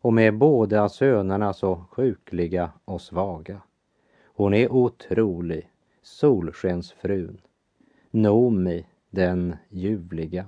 och 0.00 0.12
med 0.12 0.38
båda 0.38 0.88
sönerna 0.88 1.52
så 1.52 1.84
sjukliga 1.90 2.70
och 2.84 3.00
svaga. 3.00 3.60
Hon 4.24 4.54
är 4.54 4.72
otrolig, 4.72 5.70
solskensfrun. 6.02 7.40
Nomi, 8.14 8.86
den 9.10 9.56
ljuvliga. 9.68 10.46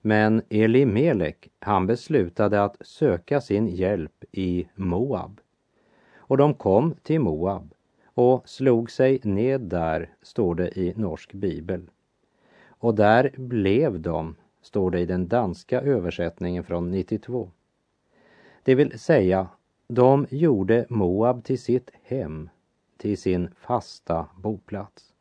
Men 0.00 0.42
Elimelek, 0.48 1.50
han 1.58 1.86
beslutade 1.86 2.64
att 2.64 2.76
söka 2.80 3.40
sin 3.40 3.68
hjälp 3.68 4.24
i 4.32 4.68
Moab. 4.74 5.40
Och 6.16 6.36
de 6.36 6.54
kom 6.54 6.94
till 7.02 7.20
Moab 7.20 7.74
och 8.04 8.48
slog 8.48 8.90
sig 8.90 9.20
ned 9.22 9.60
där, 9.60 10.14
står 10.22 10.54
det 10.54 10.78
i 10.78 10.94
norsk 10.96 11.32
bibel. 11.32 11.90
Och 12.66 12.94
där 12.94 13.30
blev 13.36 14.00
de, 14.00 14.36
står 14.62 14.90
det 14.90 15.00
i 15.00 15.06
den 15.06 15.28
danska 15.28 15.80
översättningen 15.80 16.64
från 16.64 16.90
92. 16.90 17.50
Det 18.62 18.74
vill 18.74 18.98
säga, 18.98 19.48
de 19.88 20.26
gjorde 20.30 20.86
Moab 20.88 21.44
till 21.44 21.58
sitt 21.58 21.90
hem, 22.02 22.50
till 22.96 23.18
sin 23.18 23.50
fasta 23.54 24.26
boplats. 24.36 25.11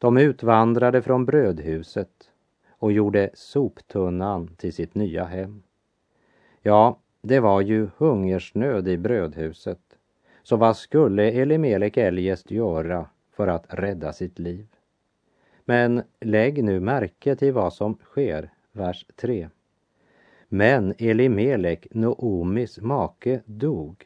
De 0.00 0.16
utvandrade 0.16 1.02
från 1.02 1.24
brödhuset 1.24 2.30
och 2.70 2.92
gjorde 2.92 3.30
soptunnan 3.34 4.48
till 4.56 4.72
sitt 4.72 4.94
nya 4.94 5.24
hem. 5.24 5.62
Ja, 6.62 6.98
det 7.22 7.40
var 7.40 7.60
ju 7.60 7.88
hungersnöd 7.96 8.88
i 8.88 8.98
brödhuset 8.98 9.80
så 10.42 10.56
vad 10.56 10.76
skulle 10.76 11.30
Elimelek 11.30 11.96
eljest 11.96 12.50
göra 12.50 13.06
för 13.32 13.46
att 13.46 13.66
rädda 13.68 14.12
sitt 14.12 14.38
liv? 14.38 14.66
Men 15.64 16.02
lägg 16.20 16.64
nu 16.64 16.80
märke 16.80 17.36
till 17.36 17.52
vad 17.52 17.72
som 17.72 17.94
sker, 17.94 18.50
vers 18.72 19.06
3. 19.16 19.48
Men 20.48 20.94
Elimelek, 20.98 21.86
Noomis 21.90 22.80
make, 22.80 23.40
dog 23.44 24.04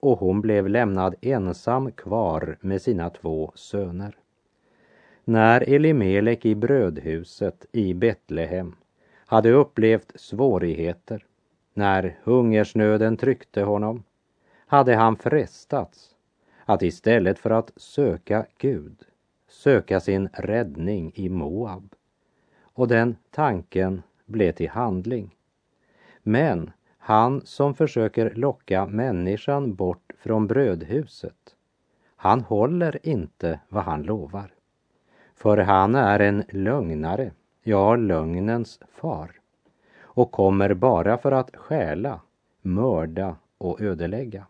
och 0.00 0.18
hon 0.18 0.40
blev 0.40 0.68
lämnad 0.68 1.14
ensam 1.20 1.92
kvar 1.92 2.58
med 2.60 2.82
sina 2.82 3.10
två 3.10 3.52
söner. 3.54 4.16
När 5.28 5.60
Elimelek 5.60 6.44
i 6.44 6.54
brödhuset 6.54 7.66
i 7.72 7.94
Betlehem 7.94 8.76
hade 9.26 9.50
upplevt 9.50 10.12
svårigheter, 10.14 11.24
när 11.74 12.18
hungersnöden 12.24 13.16
tryckte 13.16 13.62
honom, 13.62 14.02
hade 14.66 14.94
han 14.94 15.16
frestats 15.16 16.14
att 16.64 16.82
istället 16.82 17.38
för 17.38 17.50
att 17.50 17.72
söka 17.76 18.46
Gud 18.58 19.02
söka 19.48 20.00
sin 20.00 20.28
räddning 20.32 21.12
i 21.14 21.28
Moab. 21.28 21.94
Och 22.62 22.88
den 22.88 23.16
tanken 23.30 24.02
blev 24.24 24.52
till 24.52 24.70
handling. 24.70 25.36
Men 26.22 26.70
han 26.98 27.42
som 27.44 27.74
försöker 27.74 28.34
locka 28.34 28.86
människan 28.86 29.74
bort 29.74 30.12
från 30.18 30.46
brödhuset, 30.46 31.56
han 32.16 32.40
håller 32.40 33.06
inte 33.06 33.60
vad 33.68 33.84
han 33.84 34.02
lovar. 34.02 34.55
För 35.36 35.56
han 35.56 35.94
är 35.94 36.20
en 36.20 36.44
lögnare, 36.48 37.32
ja, 37.62 37.96
lögnens 37.96 38.80
far 38.88 39.30
och 40.02 40.32
kommer 40.32 40.74
bara 40.74 41.18
för 41.18 41.32
att 41.32 41.56
stjäla, 41.56 42.20
mörda 42.62 43.36
och 43.58 43.80
ödelägga. 43.80 44.46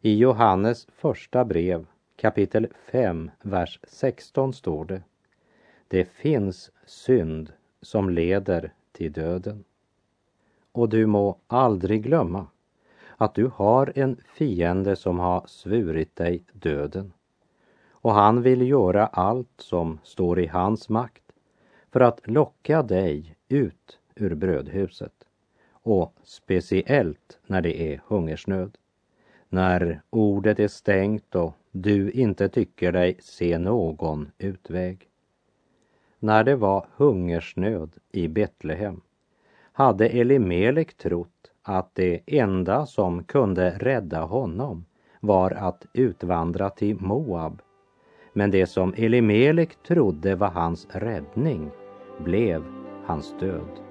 I 0.00 0.16
Johannes 0.16 0.86
första 0.96 1.44
brev 1.44 1.86
kapitel 2.16 2.68
5, 2.92 3.30
vers 3.42 3.80
16 3.82 4.52
står 4.52 4.84
det 4.84 5.02
Det 5.88 6.04
finns 6.04 6.70
synd 6.86 7.52
som 7.82 8.10
leder 8.10 8.72
till 8.92 9.12
döden. 9.12 9.64
Och 10.72 10.88
du 10.88 11.06
må 11.06 11.38
aldrig 11.46 12.02
glömma 12.02 12.46
att 13.16 13.34
du 13.34 13.50
har 13.54 13.92
en 13.94 14.20
fiende 14.34 14.96
som 14.96 15.18
har 15.18 15.44
svurit 15.46 16.16
dig 16.16 16.44
döden. 16.52 17.12
Och 18.06 18.14
han 18.14 18.42
vill 18.42 18.68
göra 18.68 19.06
allt 19.06 19.52
som 19.56 19.98
står 20.02 20.40
i 20.40 20.46
hans 20.46 20.88
makt 20.88 21.22
för 21.92 22.00
att 22.00 22.20
locka 22.24 22.82
dig 22.82 23.36
ut 23.48 23.98
ur 24.14 24.34
brödhuset. 24.34 25.12
Och 25.70 26.14
speciellt 26.24 27.38
när 27.46 27.60
det 27.60 27.92
är 27.92 28.00
hungersnöd 28.06 28.76
när 29.48 30.00
ordet 30.10 30.60
är 30.60 30.68
stängt 30.68 31.34
och 31.34 31.52
du 31.70 32.10
inte 32.10 32.48
tycker 32.48 32.92
dig 32.92 33.16
se 33.20 33.58
någon 33.58 34.30
utväg. 34.38 35.08
När 36.18 36.44
det 36.44 36.56
var 36.56 36.86
hungersnöd 36.96 37.96
i 38.12 38.28
Betlehem 38.28 39.00
hade 39.72 40.08
Elimelek 40.08 40.94
trott 40.94 41.50
att 41.62 41.94
det 41.94 42.20
enda 42.26 42.86
som 42.86 43.24
kunde 43.24 43.70
rädda 43.70 44.20
honom 44.20 44.84
var 45.20 45.50
att 45.50 45.86
utvandra 45.92 46.70
till 46.70 47.00
Moab. 47.00 47.62
Men 48.36 48.50
det 48.50 48.66
som 48.66 48.94
Elimelek 48.96 49.82
trodde 49.82 50.34
var 50.34 50.50
hans 50.50 50.86
räddning 50.90 51.70
blev 52.24 52.64
hans 53.06 53.34
död. 53.40 53.85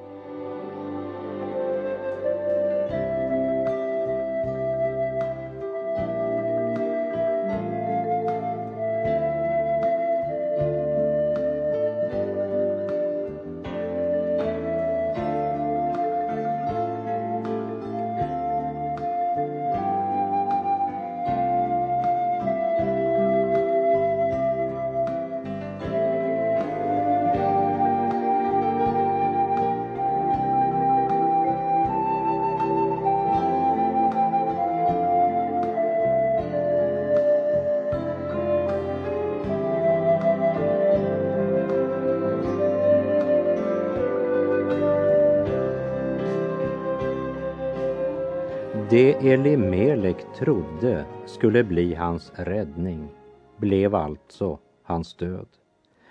Det 48.89 49.13
Elimelek 49.13 50.17
trodde 50.35 51.05
skulle 51.25 51.63
bli 51.63 51.93
hans 51.93 52.31
räddning 52.35 53.09
blev 53.57 53.95
alltså 53.95 54.59
hans 54.83 55.15
död. 55.15 55.47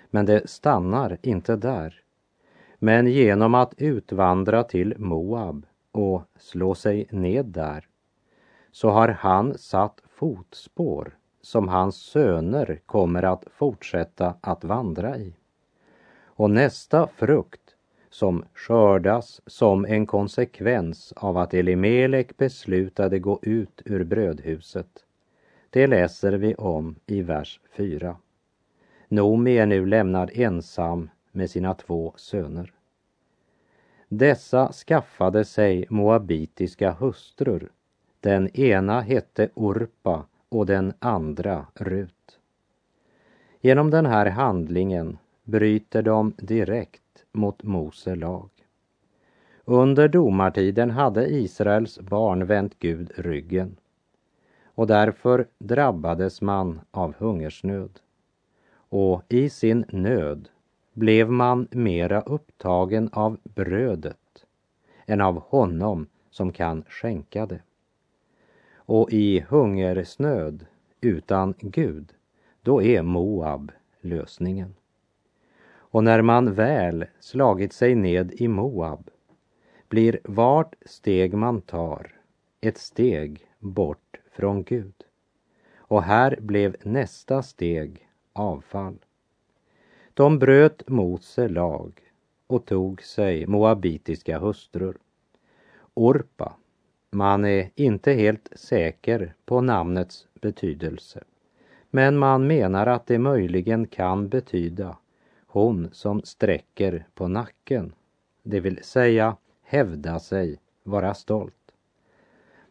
Men 0.09 0.25
det 0.25 0.49
stannar 0.49 1.17
inte 1.21 1.55
där. 1.55 2.01
Men 2.79 3.07
genom 3.07 3.55
att 3.55 3.73
utvandra 3.77 4.63
till 4.63 4.93
Moab 4.97 5.65
och 5.91 6.23
slå 6.39 6.75
sig 6.75 7.07
ned 7.11 7.45
där 7.45 7.87
så 8.71 8.89
har 8.89 9.07
han 9.07 9.57
satt 9.57 10.01
fotspår 10.09 11.17
som 11.41 11.67
hans 11.67 11.95
söner 11.95 12.79
kommer 12.85 13.23
att 13.23 13.43
fortsätta 13.51 14.35
att 14.41 14.63
vandra 14.63 15.17
i. 15.17 15.35
Och 16.25 16.49
nästa 16.49 17.07
frukt 17.07 17.64
som 18.15 18.43
skördas 18.53 19.41
som 19.45 19.85
en 19.85 20.05
konsekvens 20.05 21.13
av 21.15 21.37
att 21.37 21.53
Elimelek 21.53 22.37
beslutade 22.37 23.19
gå 23.19 23.39
ut 23.41 23.81
ur 23.85 24.03
brödhuset, 24.03 25.05
det 25.69 25.87
läser 25.87 26.31
vi 26.31 26.55
om 26.55 26.95
i 27.05 27.21
vers 27.21 27.59
4. 27.77 28.17
Nomi 29.07 29.57
är 29.57 29.65
nu 29.65 29.85
lämnad 29.85 30.31
ensam 30.33 31.09
med 31.31 31.49
sina 31.49 31.73
två 31.73 32.13
söner. 32.17 32.73
Dessa 34.07 34.71
skaffade 34.71 35.45
sig 35.45 35.85
moabitiska 35.89 36.91
hustrur. 36.91 37.71
Den 38.19 38.59
ena 38.59 39.01
hette 39.01 39.49
Orpa 39.53 40.25
och 40.49 40.65
den 40.65 40.93
andra 40.99 41.65
Rut. 41.73 42.39
Genom 43.61 43.91
den 43.91 44.05
här 44.05 44.25
handlingen 44.25 45.17
bryter 45.43 46.01
de 46.01 46.33
direkt 46.37 47.01
mot 47.35 47.63
Mose 47.63 48.15
lag. 48.15 48.49
Under 49.65 50.07
domartiden 50.07 50.91
hade 50.91 51.27
Israels 51.27 51.99
barn 51.99 52.45
vänt 52.45 52.79
Gud 52.79 53.11
ryggen 53.15 53.75
och 54.75 54.87
därför 54.87 55.47
drabbades 55.57 56.41
man 56.41 56.81
av 56.91 57.13
hungersnöd. 57.17 57.99
Och 58.89 59.23
i 59.29 59.49
sin 59.49 59.85
nöd 59.89 60.49
blev 60.93 61.31
man 61.31 61.67
mera 61.71 62.21
upptagen 62.21 63.09
av 63.13 63.37
brödet 63.43 64.45
än 65.05 65.21
av 65.21 65.39
honom 65.39 66.07
som 66.29 66.51
kan 66.51 66.83
skänka 66.89 67.45
det. 67.45 67.61
Och 68.75 69.11
i 69.11 69.39
hungersnöd 69.39 70.65
utan 71.01 71.53
Gud, 71.59 72.13
då 72.61 72.81
är 72.81 73.01
Moab 73.01 73.71
lösningen. 74.01 74.75
Och 75.95 76.03
när 76.03 76.21
man 76.21 76.53
väl 76.53 77.05
slagit 77.19 77.73
sig 77.73 77.95
ned 77.95 78.33
i 78.33 78.47
Moab 78.47 79.09
blir 79.89 80.19
vart 80.23 80.75
steg 80.85 81.33
man 81.33 81.61
tar 81.61 82.11
ett 82.61 82.77
steg 82.77 83.47
bort 83.59 84.19
från 84.31 84.63
Gud. 84.63 84.93
Och 85.77 86.03
här 86.03 86.37
blev 86.41 86.75
nästa 86.83 87.43
steg 87.43 88.09
avfall. 88.33 88.97
De 90.13 90.39
bröt 90.39 90.89
Mose 90.89 91.47
lag 91.47 92.01
och 92.47 92.65
tog 92.65 93.01
sig 93.01 93.47
moabitiska 93.47 94.39
hustrur. 94.39 94.97
Orpa, 95.93 96.55
man 97.11 97.45
är 97.45 97.69
inte 97.75 98.13
helt 98.13 98.49
säker 98.55 99.33
på 99.45 99.61
namnets 99.61 100.27
betydelse, 100.33 101.23
men 101.89 102.17
man 102.17 102.47
menar 102.47 102.87
att 102.87 103.07
det 103.07 103.19
möjligen 103.19 103.87
kan 103.87 104.29
betyda 104.29 104.97
hon 105.55 105.89
som 105.91 106.21
sträcker 106.21 107.07
på 107.13 107.27
nacken, 107.27 107.93
det 108.43 108.59
vill 108.59 108.83
säga 108.83 109.37
hävda 109.63 110.19
sig, 110.19 110.59
vara 110.83 111.13
stolt. 111.13 111.71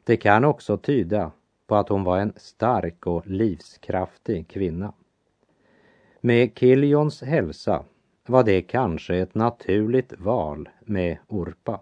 Det 0.05 0.17
kan 0.17 0.45
också 0.45 0.77
tyda 0.79 1.33
på 1.67 1.77
att 1.77 1.89
hon 1.89 2.05
var 2.05 2.19
en 2.19 2.33
stark 2.37 3.07
och 3.07 3.27
livskraftig 3.27 4.49
kvinna. 4.49 4.93
Med 6.21 6.59
Kiljons 6.59 7.23
hälsa 7.23 7.85
var 8.27 8.45
det 8.45 8.63
kanske 8.63 9.17
ett 9.17 9.35
naturligt 9.35 10.13
val 10.19 10.69
med 10.81 11.19
Orpa. 11.29 11.81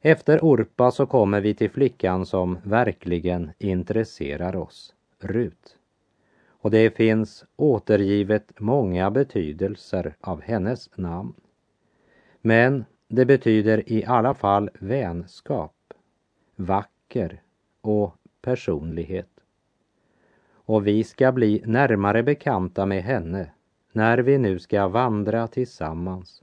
Efter 0.00 0.44
Orpa 0.44 0.90
så 0.90 1.06
kommer 1.06 1.40
vi 1.40 1.54
till 1.54 1.70
flickan 1.70 2.26
som 2.26 2.58
verkligen 2.62 3.50
intresserar 3.58 4.56
oss, 4.56 4.94
Rut. 5.18 5.76
Och 6.64 6.70
det 6.70 6.90
finns 6.90 7.44
återgivet 7.56 8.52
många 8.60 9.10
betydelser 9.10 10.16
av 10.20 10.40
hennes 10.42 10.90
namn. 10.96 11.34
Men 12.40 12.84
det 13.08 13.24
betyder 13.24 13.92
i 13.92 14.04
alla 14.04 14.34
fall 14.34 14.70
vänskap, 14.78 15.74
vacker 16.56 17.42
och 17.80 18.14
personlighet. 18.42 19.30
Och 20.52 20.86
vi 20.86 21.04
ska 21.04 21.32
bli 21.32 21.62
närmare 21.66 22.22
bekanta 22.22 22.86
med 22.86 23.02
henne 23.02 23.50
när 23.92 24.18
vi 24.18 24.38
nu 24.38 24.58
ska 24.58 24.88
vandra 24.88 25.46
tillsammans 25.46 26.42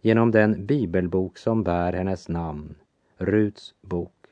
genom 0.00 0.30
den 0.30 0.66
bibelbok 0.66 1.38
som 1.38 1.62
bär 1.62 1.92
hennes 1.92 2.28
namn, 2.28 2.74
Ruts 3.16 3.74
bok. 3.80 4.26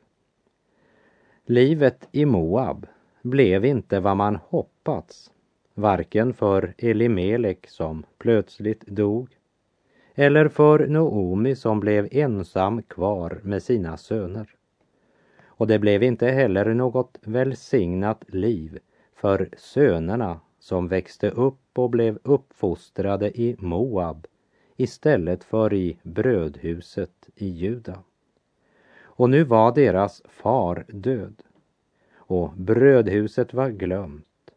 Livet 1.45 2.07
i 2.11 2.25
Moab 2.25 2.87
blev 3.29 3.65
inte 3.65 3.99
vad 3.99 4.17
man 4.17 4.35
hoppats, 4.35 5.31
varken 5.73 6.33
för 6.33 6.73
Elimelek 6.77 7.67
som 7.67 8.05
plötsligt 8.17 8.87
dog 8.87 9.39
eller 10.15 10.47
för 10.47 10.87
Noomi 10.87 11.55
som 11.55 11.79
blev 11.79 12.07
ensam 12.11 12.81
kvar 12.81 13.39
med 13.43 13.63
sina 13.63 13.97
söner. 13.97 14.49
Och 15.45 15.67
det 15.67 15.79
blev 15.79 16.03
inte 16.03 16.27
heller 16.27 16.73
något 16.73 17.17
välsignat 17.21 18.23
liv 18.27 18.79
för 19.15 19.49
sönerna 19.57 20.39
som 20.59 20.87
växte 20.87 21.29
upp 21.29 21.59
och 21.79 21.89
blev 21.89 22.19
uppfostrade 22.23 23.41
i 23.41 23.55
Moab 23.59 24.27
istället 24.77 25.43
för 25.43 25.73
i 25.73 25.97
brödhuset 26.03 27.29
i 27.35 27.47
Juda. 27.47 27.99
Och 29.01 29.29
nu 29.29 29.43
var 29.43 29.75
deras 29.75 30.21
far 30.25 30.85
död 30.87 31.43
och 32.29 32.53
brödhuset 32.53 33.53
var 33.53 33.69
glömt 33.69 34.51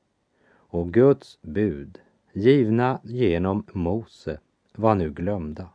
och 0.54 0.92
Guds 0.92 1.38
bud 1.42 1.98
givna 2.32 3.00
genom 3.02 3.66
Mose 3.72 4.40
var 4.74 4.94
nu 4.94 5.10
glömda 5.10 5.68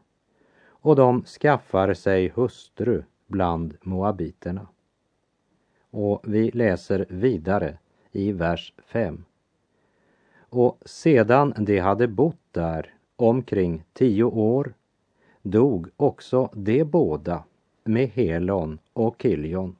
och 0.67 0.95
de 0.95 1.23
skaffar 1.23 1.93
sig 1.93 2.29
hustru 2.36 3.03
bland 3.27 3.77
moabiterna. 3.81 4.67
Och 5.89 6.21
vi 6.23 6.51
läser 6.51 7.05
vidare 7.10 7.77
i 8.12 8.31
vers 8.31 8.73
5. 8.86 9.25
Och 10.39 10.77
sedan 10.86 11.53
de 11.57 11.79
hade 11.79 12.07
bott 12.07 12.41
där 12.51 12.93
omkring 13.15 13.83
tio 13.93 14.23
år 14.23 14.73
dog 15.41 15.89
också 15.97 16.49
de 16.53 16.83
båda 16.83 17.43
med 17.83 18.07
Helon 18.07 18.79
och 18.93 19.21
Kiljon. 19.21 19.75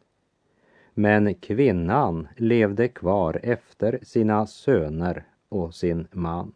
Men 1.00 1.36
kvinnan 1.36 2.28
levde 2.38 2.88
kvar 2.88 3.40
efter 3.44 4.00
sina 4.04 4.48
söner 4.48 5.24
och 5.50 5.76
sin 5.76 6.08
man. 6.12 6.54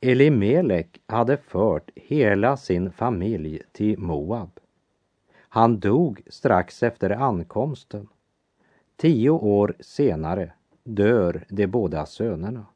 Elimelek 0.00 1.00
hade 1.06 1.36
fört 1.36 1.90
hela 1.94 2.56
sin 2.56 2.90
familj 2.90 3.62
till 3.72 3.98
Moab. 3.98 4.50
Han 5.38 5.80
dog 5.80 6.22
strax 6.26 6.82
efter 6.82 7.10
ankomsten. 7.10 8.08
Tio 8.96 9.30
år 9.30 9.74
senare 9.80 10.52
dör 10.84 11.44
de 11.48 11.66
båda 11.66 12.06
sönerna. 12.06 12.66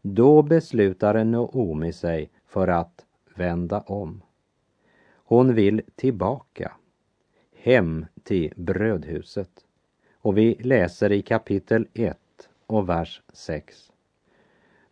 Då 0.00 0.42
beslutar 0.42 1.24
Noomi 1.24 1.92
sig 1.92 2.30
för 2.46 2.68
att 2.68 3.04
vända 3.34 3.80
om. 3.80 4.22
Hon 5.14 5.54
vill 5.54 5.82
tillbaka, 5.94 6.72
hem 7.62 8.06
till 8.22 8.52
brödhuset. 8.56 9.64
Och 10.14 10.38
vi 10.38 10.54
läser 10.54 11.12
i 11.12 11.22
kapitel 11.22 11.86
1 11.94 12.18
och 12.66 12.88
vers 12.88 13.22
6. 13.32 13.92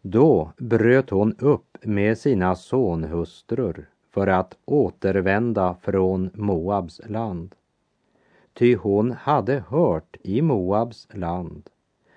Då 0.02 0.52
bröt 0.56 1.11
hon 1.11 1.37
upp 1.38 1.78
med 1.83 2.18
sina 2.18 2.54
sonhustrur 2.54 3.88
för 4.11 4.26
att 4.26 4.56
återvända 4.64 5.76
från 5.83 6.30
Moabs 6.35 7.00
land. 7.06 7.54
Ty 8.52 8.76
hon 8.76 9.12
hade 9.12 9.64
hört 9.68 10.16
i 10.22 10.42
Moabs 10.42 11.09
land 11.12 11.70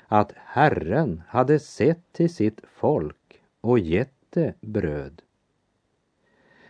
att 0.08 0.32
Herren 0.36 1.22
hade 1.28 1.60
sett 1.60 2.14
till 2.14 2.34
sitt 2.34 2.62
folk 2.68 3.42
och 3.62 3.80
gett 3.80 4.14
det 4.30 4.54
bröd. 4.62 5.22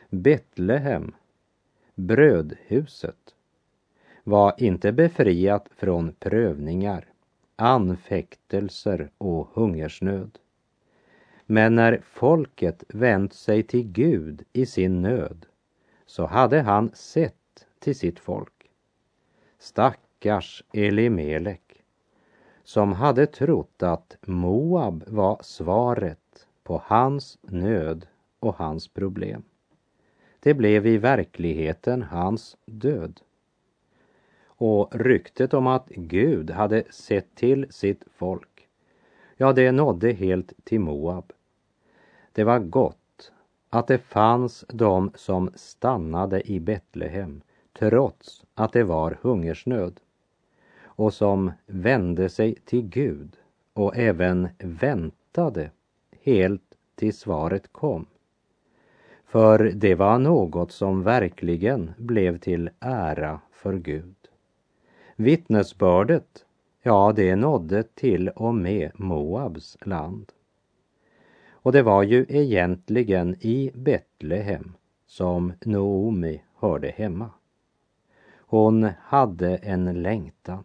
Betlehem, 0.09 1.15
brödhuset, 1.95 3.35
var 4.23 4.53
inte 4.57 4.91
befriat 4.91 5.69
från 5.75 6.13
prövningar, 6.19 7.05
anfäktelser 7.55 9.09
och 9.17 9.47
hungersnöd. 9.53 10.39
Men 11.45 11.75
när 11.75 12.01
folket 12.03 12.83
vänt 12.87 13.33
sig 13.33 13.63
till 13.63 13.91
Gud 13.91 14.43
i 14.53 14.65
sin 14.65 15.01
nöd 15.01 15.45
så 16.05 16.25
hade 16.25 16.61
han 16.61 16.91
sett 16.93 17.67
till 17.79 17.95
sitt 17.95 18.19
folk. 18.19 18.69
Stackars 19.59 20.63
Elimelek 20.73 21.83
som 22.63 22.93
hade 22.93 23.25
trott 23.25 23.83
att 23.83 24.17
Moab 24.21 25.03
var 25.07 25.39
svaret 25.41 26.47
på 26.63 26.81
hans 26.85 27.37
nöd 27.41 28.07
och 28.39 28.55
hans 28.55 28.87
problem. 28.87 29.43
Det 30.39 30.53
blev 30.53 30.87
i 30.87 30.97
verkligheten 30.97 32.01
hans 32.01 32.57
död. 32.65 33.21
Och 34.65 34.95
ryktet 34.95 35.53
om 35.53 35.67
att 35.67 35.89
Gud 35.89 36.51
hade 36.51 36.83
sett 36.89 37.35
till 37.35 37.65
sitt 37.69 38.03
folk, 38.15 38.67
ja, 39.37 39.53
det 39.53 39.71
nådde 39.71 40.11
helt 40.11 40.53
till 40.63 40.79
Moab. 40.79 41.33
Det 42.31 42.43
var 42.43 42.59
gott 42.59 43.31
att 43.69 43.87
det 43.87 43.97
fanns 43.97 44.65
de 44.69 45.11
som 45.15 45.51
stannade 45.55 46.51
i 46.51 46.59
Betlehem 46.59 47.41
trots 47.73 48.45
att 48.55 48.73
det 48.73 48.83
var 48.83 49.17
hungersnöd 49.21 49.99
och 50.83 51.13
som 51.13 51.51
vände 51.65 52.29
sig 52.29 52.55
till 52.65 52.81
Gud 52.81 53.35
och 53.73 53.97
även 53.97 54.49
väntade 54.59 55.71
helt 56.21 56.75
till 56.95 57.13
svaret 57.13 57.71
kom. 57.71 58.05
För 59.25 59.59
det 59.75 59.95
var 59.95 60.19
något 60.19 60.71
som 60.71 61.03
verkligen 61.03 61.91
blev 61.97 62.37
till 62.37 62.69
ära 62.79 63.39
för 63.51 63.73
Gud. 63.73 64.22
Vittnesbördet, 65.23 66.45
ja, 66.81 67.13
det 67.15 67.35
nådde 67.35 67.83
till 67.83 68.29
och 68.29 68.55
med 68.55 68.91
Moabs 68.95 69.77
land. 69.85 70.31
Och 71.51 71.71
det 71.71 71.81
var 71.81 72.03
ju 72.03 72.25
egentligen 72.29 73.35
i 73.39 73.71
Betlehem 73.75 74.73
som 75.07 75.53
Noomi 75.65 76.41
hörde 76.55 76.87
hemma. 76.87 77.29
Hon 78.37 78.89
hade 78.99 79.57
en 79.57 80.01
längtan. 80.01 80.63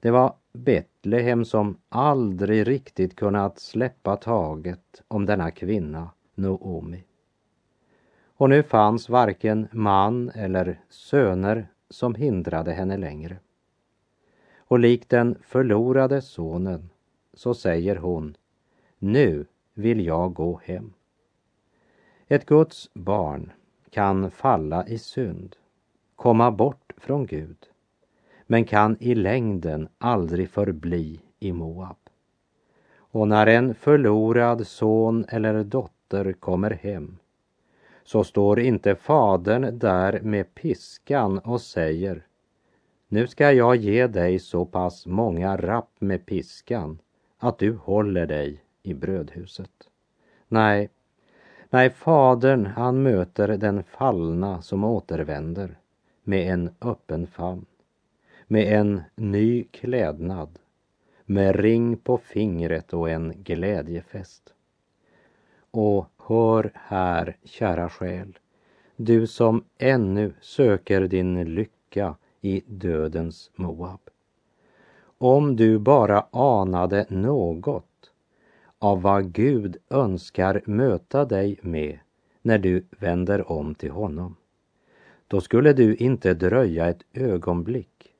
Det 0.00 0.10
var 0.10 0.34
Betlehem 0.52 1.44
som 1.44 1.78
aldrig 1.88 2.68
riktigt 2.68 3.16
kunnat 3.16 3.58
släppa 3.58 4.16
taget 4.16 5.02
om 5.08 5.26
denna 5.26 5.50
kvinna, 5.50 6.10
Noomi. 6.34 7.04
Och 8.24 8.48
nu 8.48 8.62
fanns 8.62 9.08
varken 9.08 9.68
man 9.72 10.30
eller 10.30 10.80
söner 10.88 11.68
som 11.90 12.14
hindrade 12.14 12.72
henne 12.72 12.96
längre. 12.96 13.38
Och 14.58 14.78
likt 14.78 15.08
den 15.08 15.38
förlorade 15.42 16.20
sonen 16.20 16.90
så 17.34 17.54
säger 17.54 17.96
hon, 17.96 18.36
nu 18.98 19.46
vill 19.74 20.06
jag 20.06 20.32
gå 20.34 20.60
hem. 20.64 20.92
Ett 22.28 22.46
Guds 22.46 22.90
barn 22.94 23.52
kan 23.90 24.30
falla 24.30 24.86
i 24.86 24.98
synd, 24.98 25.56
komma 26.16 26.50
bort 26.50 26.92
från 26.96 27.26
Gud, 27.26 27.66
men 28.46 28.64
kan 28.64 28.96
i 29.00 29.14
längden 29.14 29.88
aldrig 29.98 30.50
förbli 30.50 31.20
i 31.38 31.52
Moab. 31.52 31.96
Och 32.96 33.28
när 33.28 33.46
en 33.46 33.74
förlorad 33.74 34.66
son 34.66 35.24
eller 35.28 35.64
dotter 35.64 36.32
kommer 36.32 36.70
hem 36.70 37.18
så 38.08 38.24
står 38.24 38.60
inte 38.60 38.94
fadern 38.94 39.78
där 39.78 40.20
med 40.20 40.54
piskan 40.54 41.38
och 41.38 41.60
säger 41.60 42.26
nu 43.08 43.26
ska 43.26 43.52
jag 43.52 43.76
ge 43.76 44.06
dig 44.06 44.38
så 44.38 44.64
pass 44.64 45.06
många 45.06 45.56
rapp 45.56 45.90
med 45.98 46.26
piskan 46.26 46.98
att 47.38 47.58
du 47.58 47.72
håller 47.72 48.26
dig 48.26 48.62
i 48.82 48.94
brödhuset. 48.94 49.70
Nej, 50.48 50.90
nej, 51.70 51.90
fadern 51.90 52.66
han 52.66 53.02
möter 53.02 53.48
den 53.48 53.84
fallna 53.84 54.62
som 54.62 54.84
återvänder 54.84 55.78
med 56.22 56.52
en 56.52 56.70
öppen 56.80 57.26
famn, 57.26 57.66
med 58.46 58.72
en 58.72 59.02
ny 59.14 59.64
klädnad, 59.64 60.58
med 61.24 61.56
ring 61.56 61.96
på 61.96 62.18
fingret 62.18 62.92
och 62.92 63.10
en 63.10 63.32
glädjefest. 63.42 64.54
Och 65.70 66.17
hör 66.28 66.70
här, 66.74 67.36
kära 67.44 67.88
själ, 67.88 68.38
du 68.96 69.26
som 69.26 69.64
ännu 69.78 70.32
söker 70.40 71.00
din 71.00 71.54
lycka 71.54 72.14
i 72.40 72.62
dödens 72.66 73.50
Moab. 73.56 74.00
Om 75.18 75.56
du 75.56 75.78
bara 75.78 76.26
anade 76.30 77.06
något 77.08 77.84
av 78.78 79.02
vad 79.02 79.32
Gud 79.32 79.76
önskar 79.90 80.62
möta 80.66 81.24
dig 81.24 81.58
med 81.62 81.98
när 82.42 82.58
du 82.58 82.84
vänder 82.98 83.52
om 83.52 83.74
till 83.74 83.90
honom, 83.90 84.36
då 85.28 85.40
skulle 85.40 85.72
du 85.72 85.94
inte 85.94 86.34
dröja 86.34 86.88
ett 86.88 87.02
ögonblick 87.12 88.12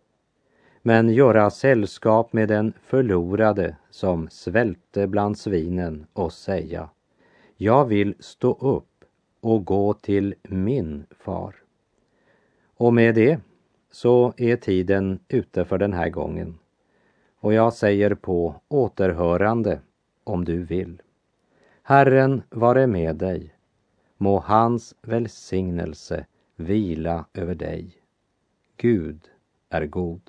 men 0.83 1.09
göra 1.09 1.51
sällskap 1.51 2.33
med 2.33 2.49
den 2.49 2.73
förlorade 2.83 3.77
som 3.91 4.29
svälte 4.31 5.07
bland 5.07 5.39
svinen 5.39 6.07
och 6.13 6.33
säga 6.33 6.89
jag 7.61 7.85
vill 7.85 8.15
stå 8.21 8.53
upp 8.53 9.05
och 9.41 9.65
gå 9.65 9.95
till 9.95 10.35
min 10.43 11.07
far. 11.11 11.55
Och 12.75 12.95
med 12.95 13.15
det 13.15 13.41
så 13.91 14.33
är 14.37 14.57
tiden 14.57 15.19
ute 15.29 15.65
för 15.65 15.79
den 15.79 15.93
här 15.93 16.09
gången. 16.09 16.59
Och 17.41 17.53
jag 17.53 17.73
säger 17.73 18.15
på 18.15 18.55
återhörande 18.69 19.81
om 20.25 20.45
du 20.45 20.63
vill. 20.63 21.03
Herren 21.83 22.43
vare 22.51 22.87
med 22.87 23.17
dig. 23.17 23.55
Må 24.17 24.39
hans 24.39 24.95
välsignelse 25.03 26.27
vila 26.57 27.25
över 27.35 27.55
dig. 27.55 27.97
Gud 28.77 29.21
är 29.69 29.87
god. 29.87 30.21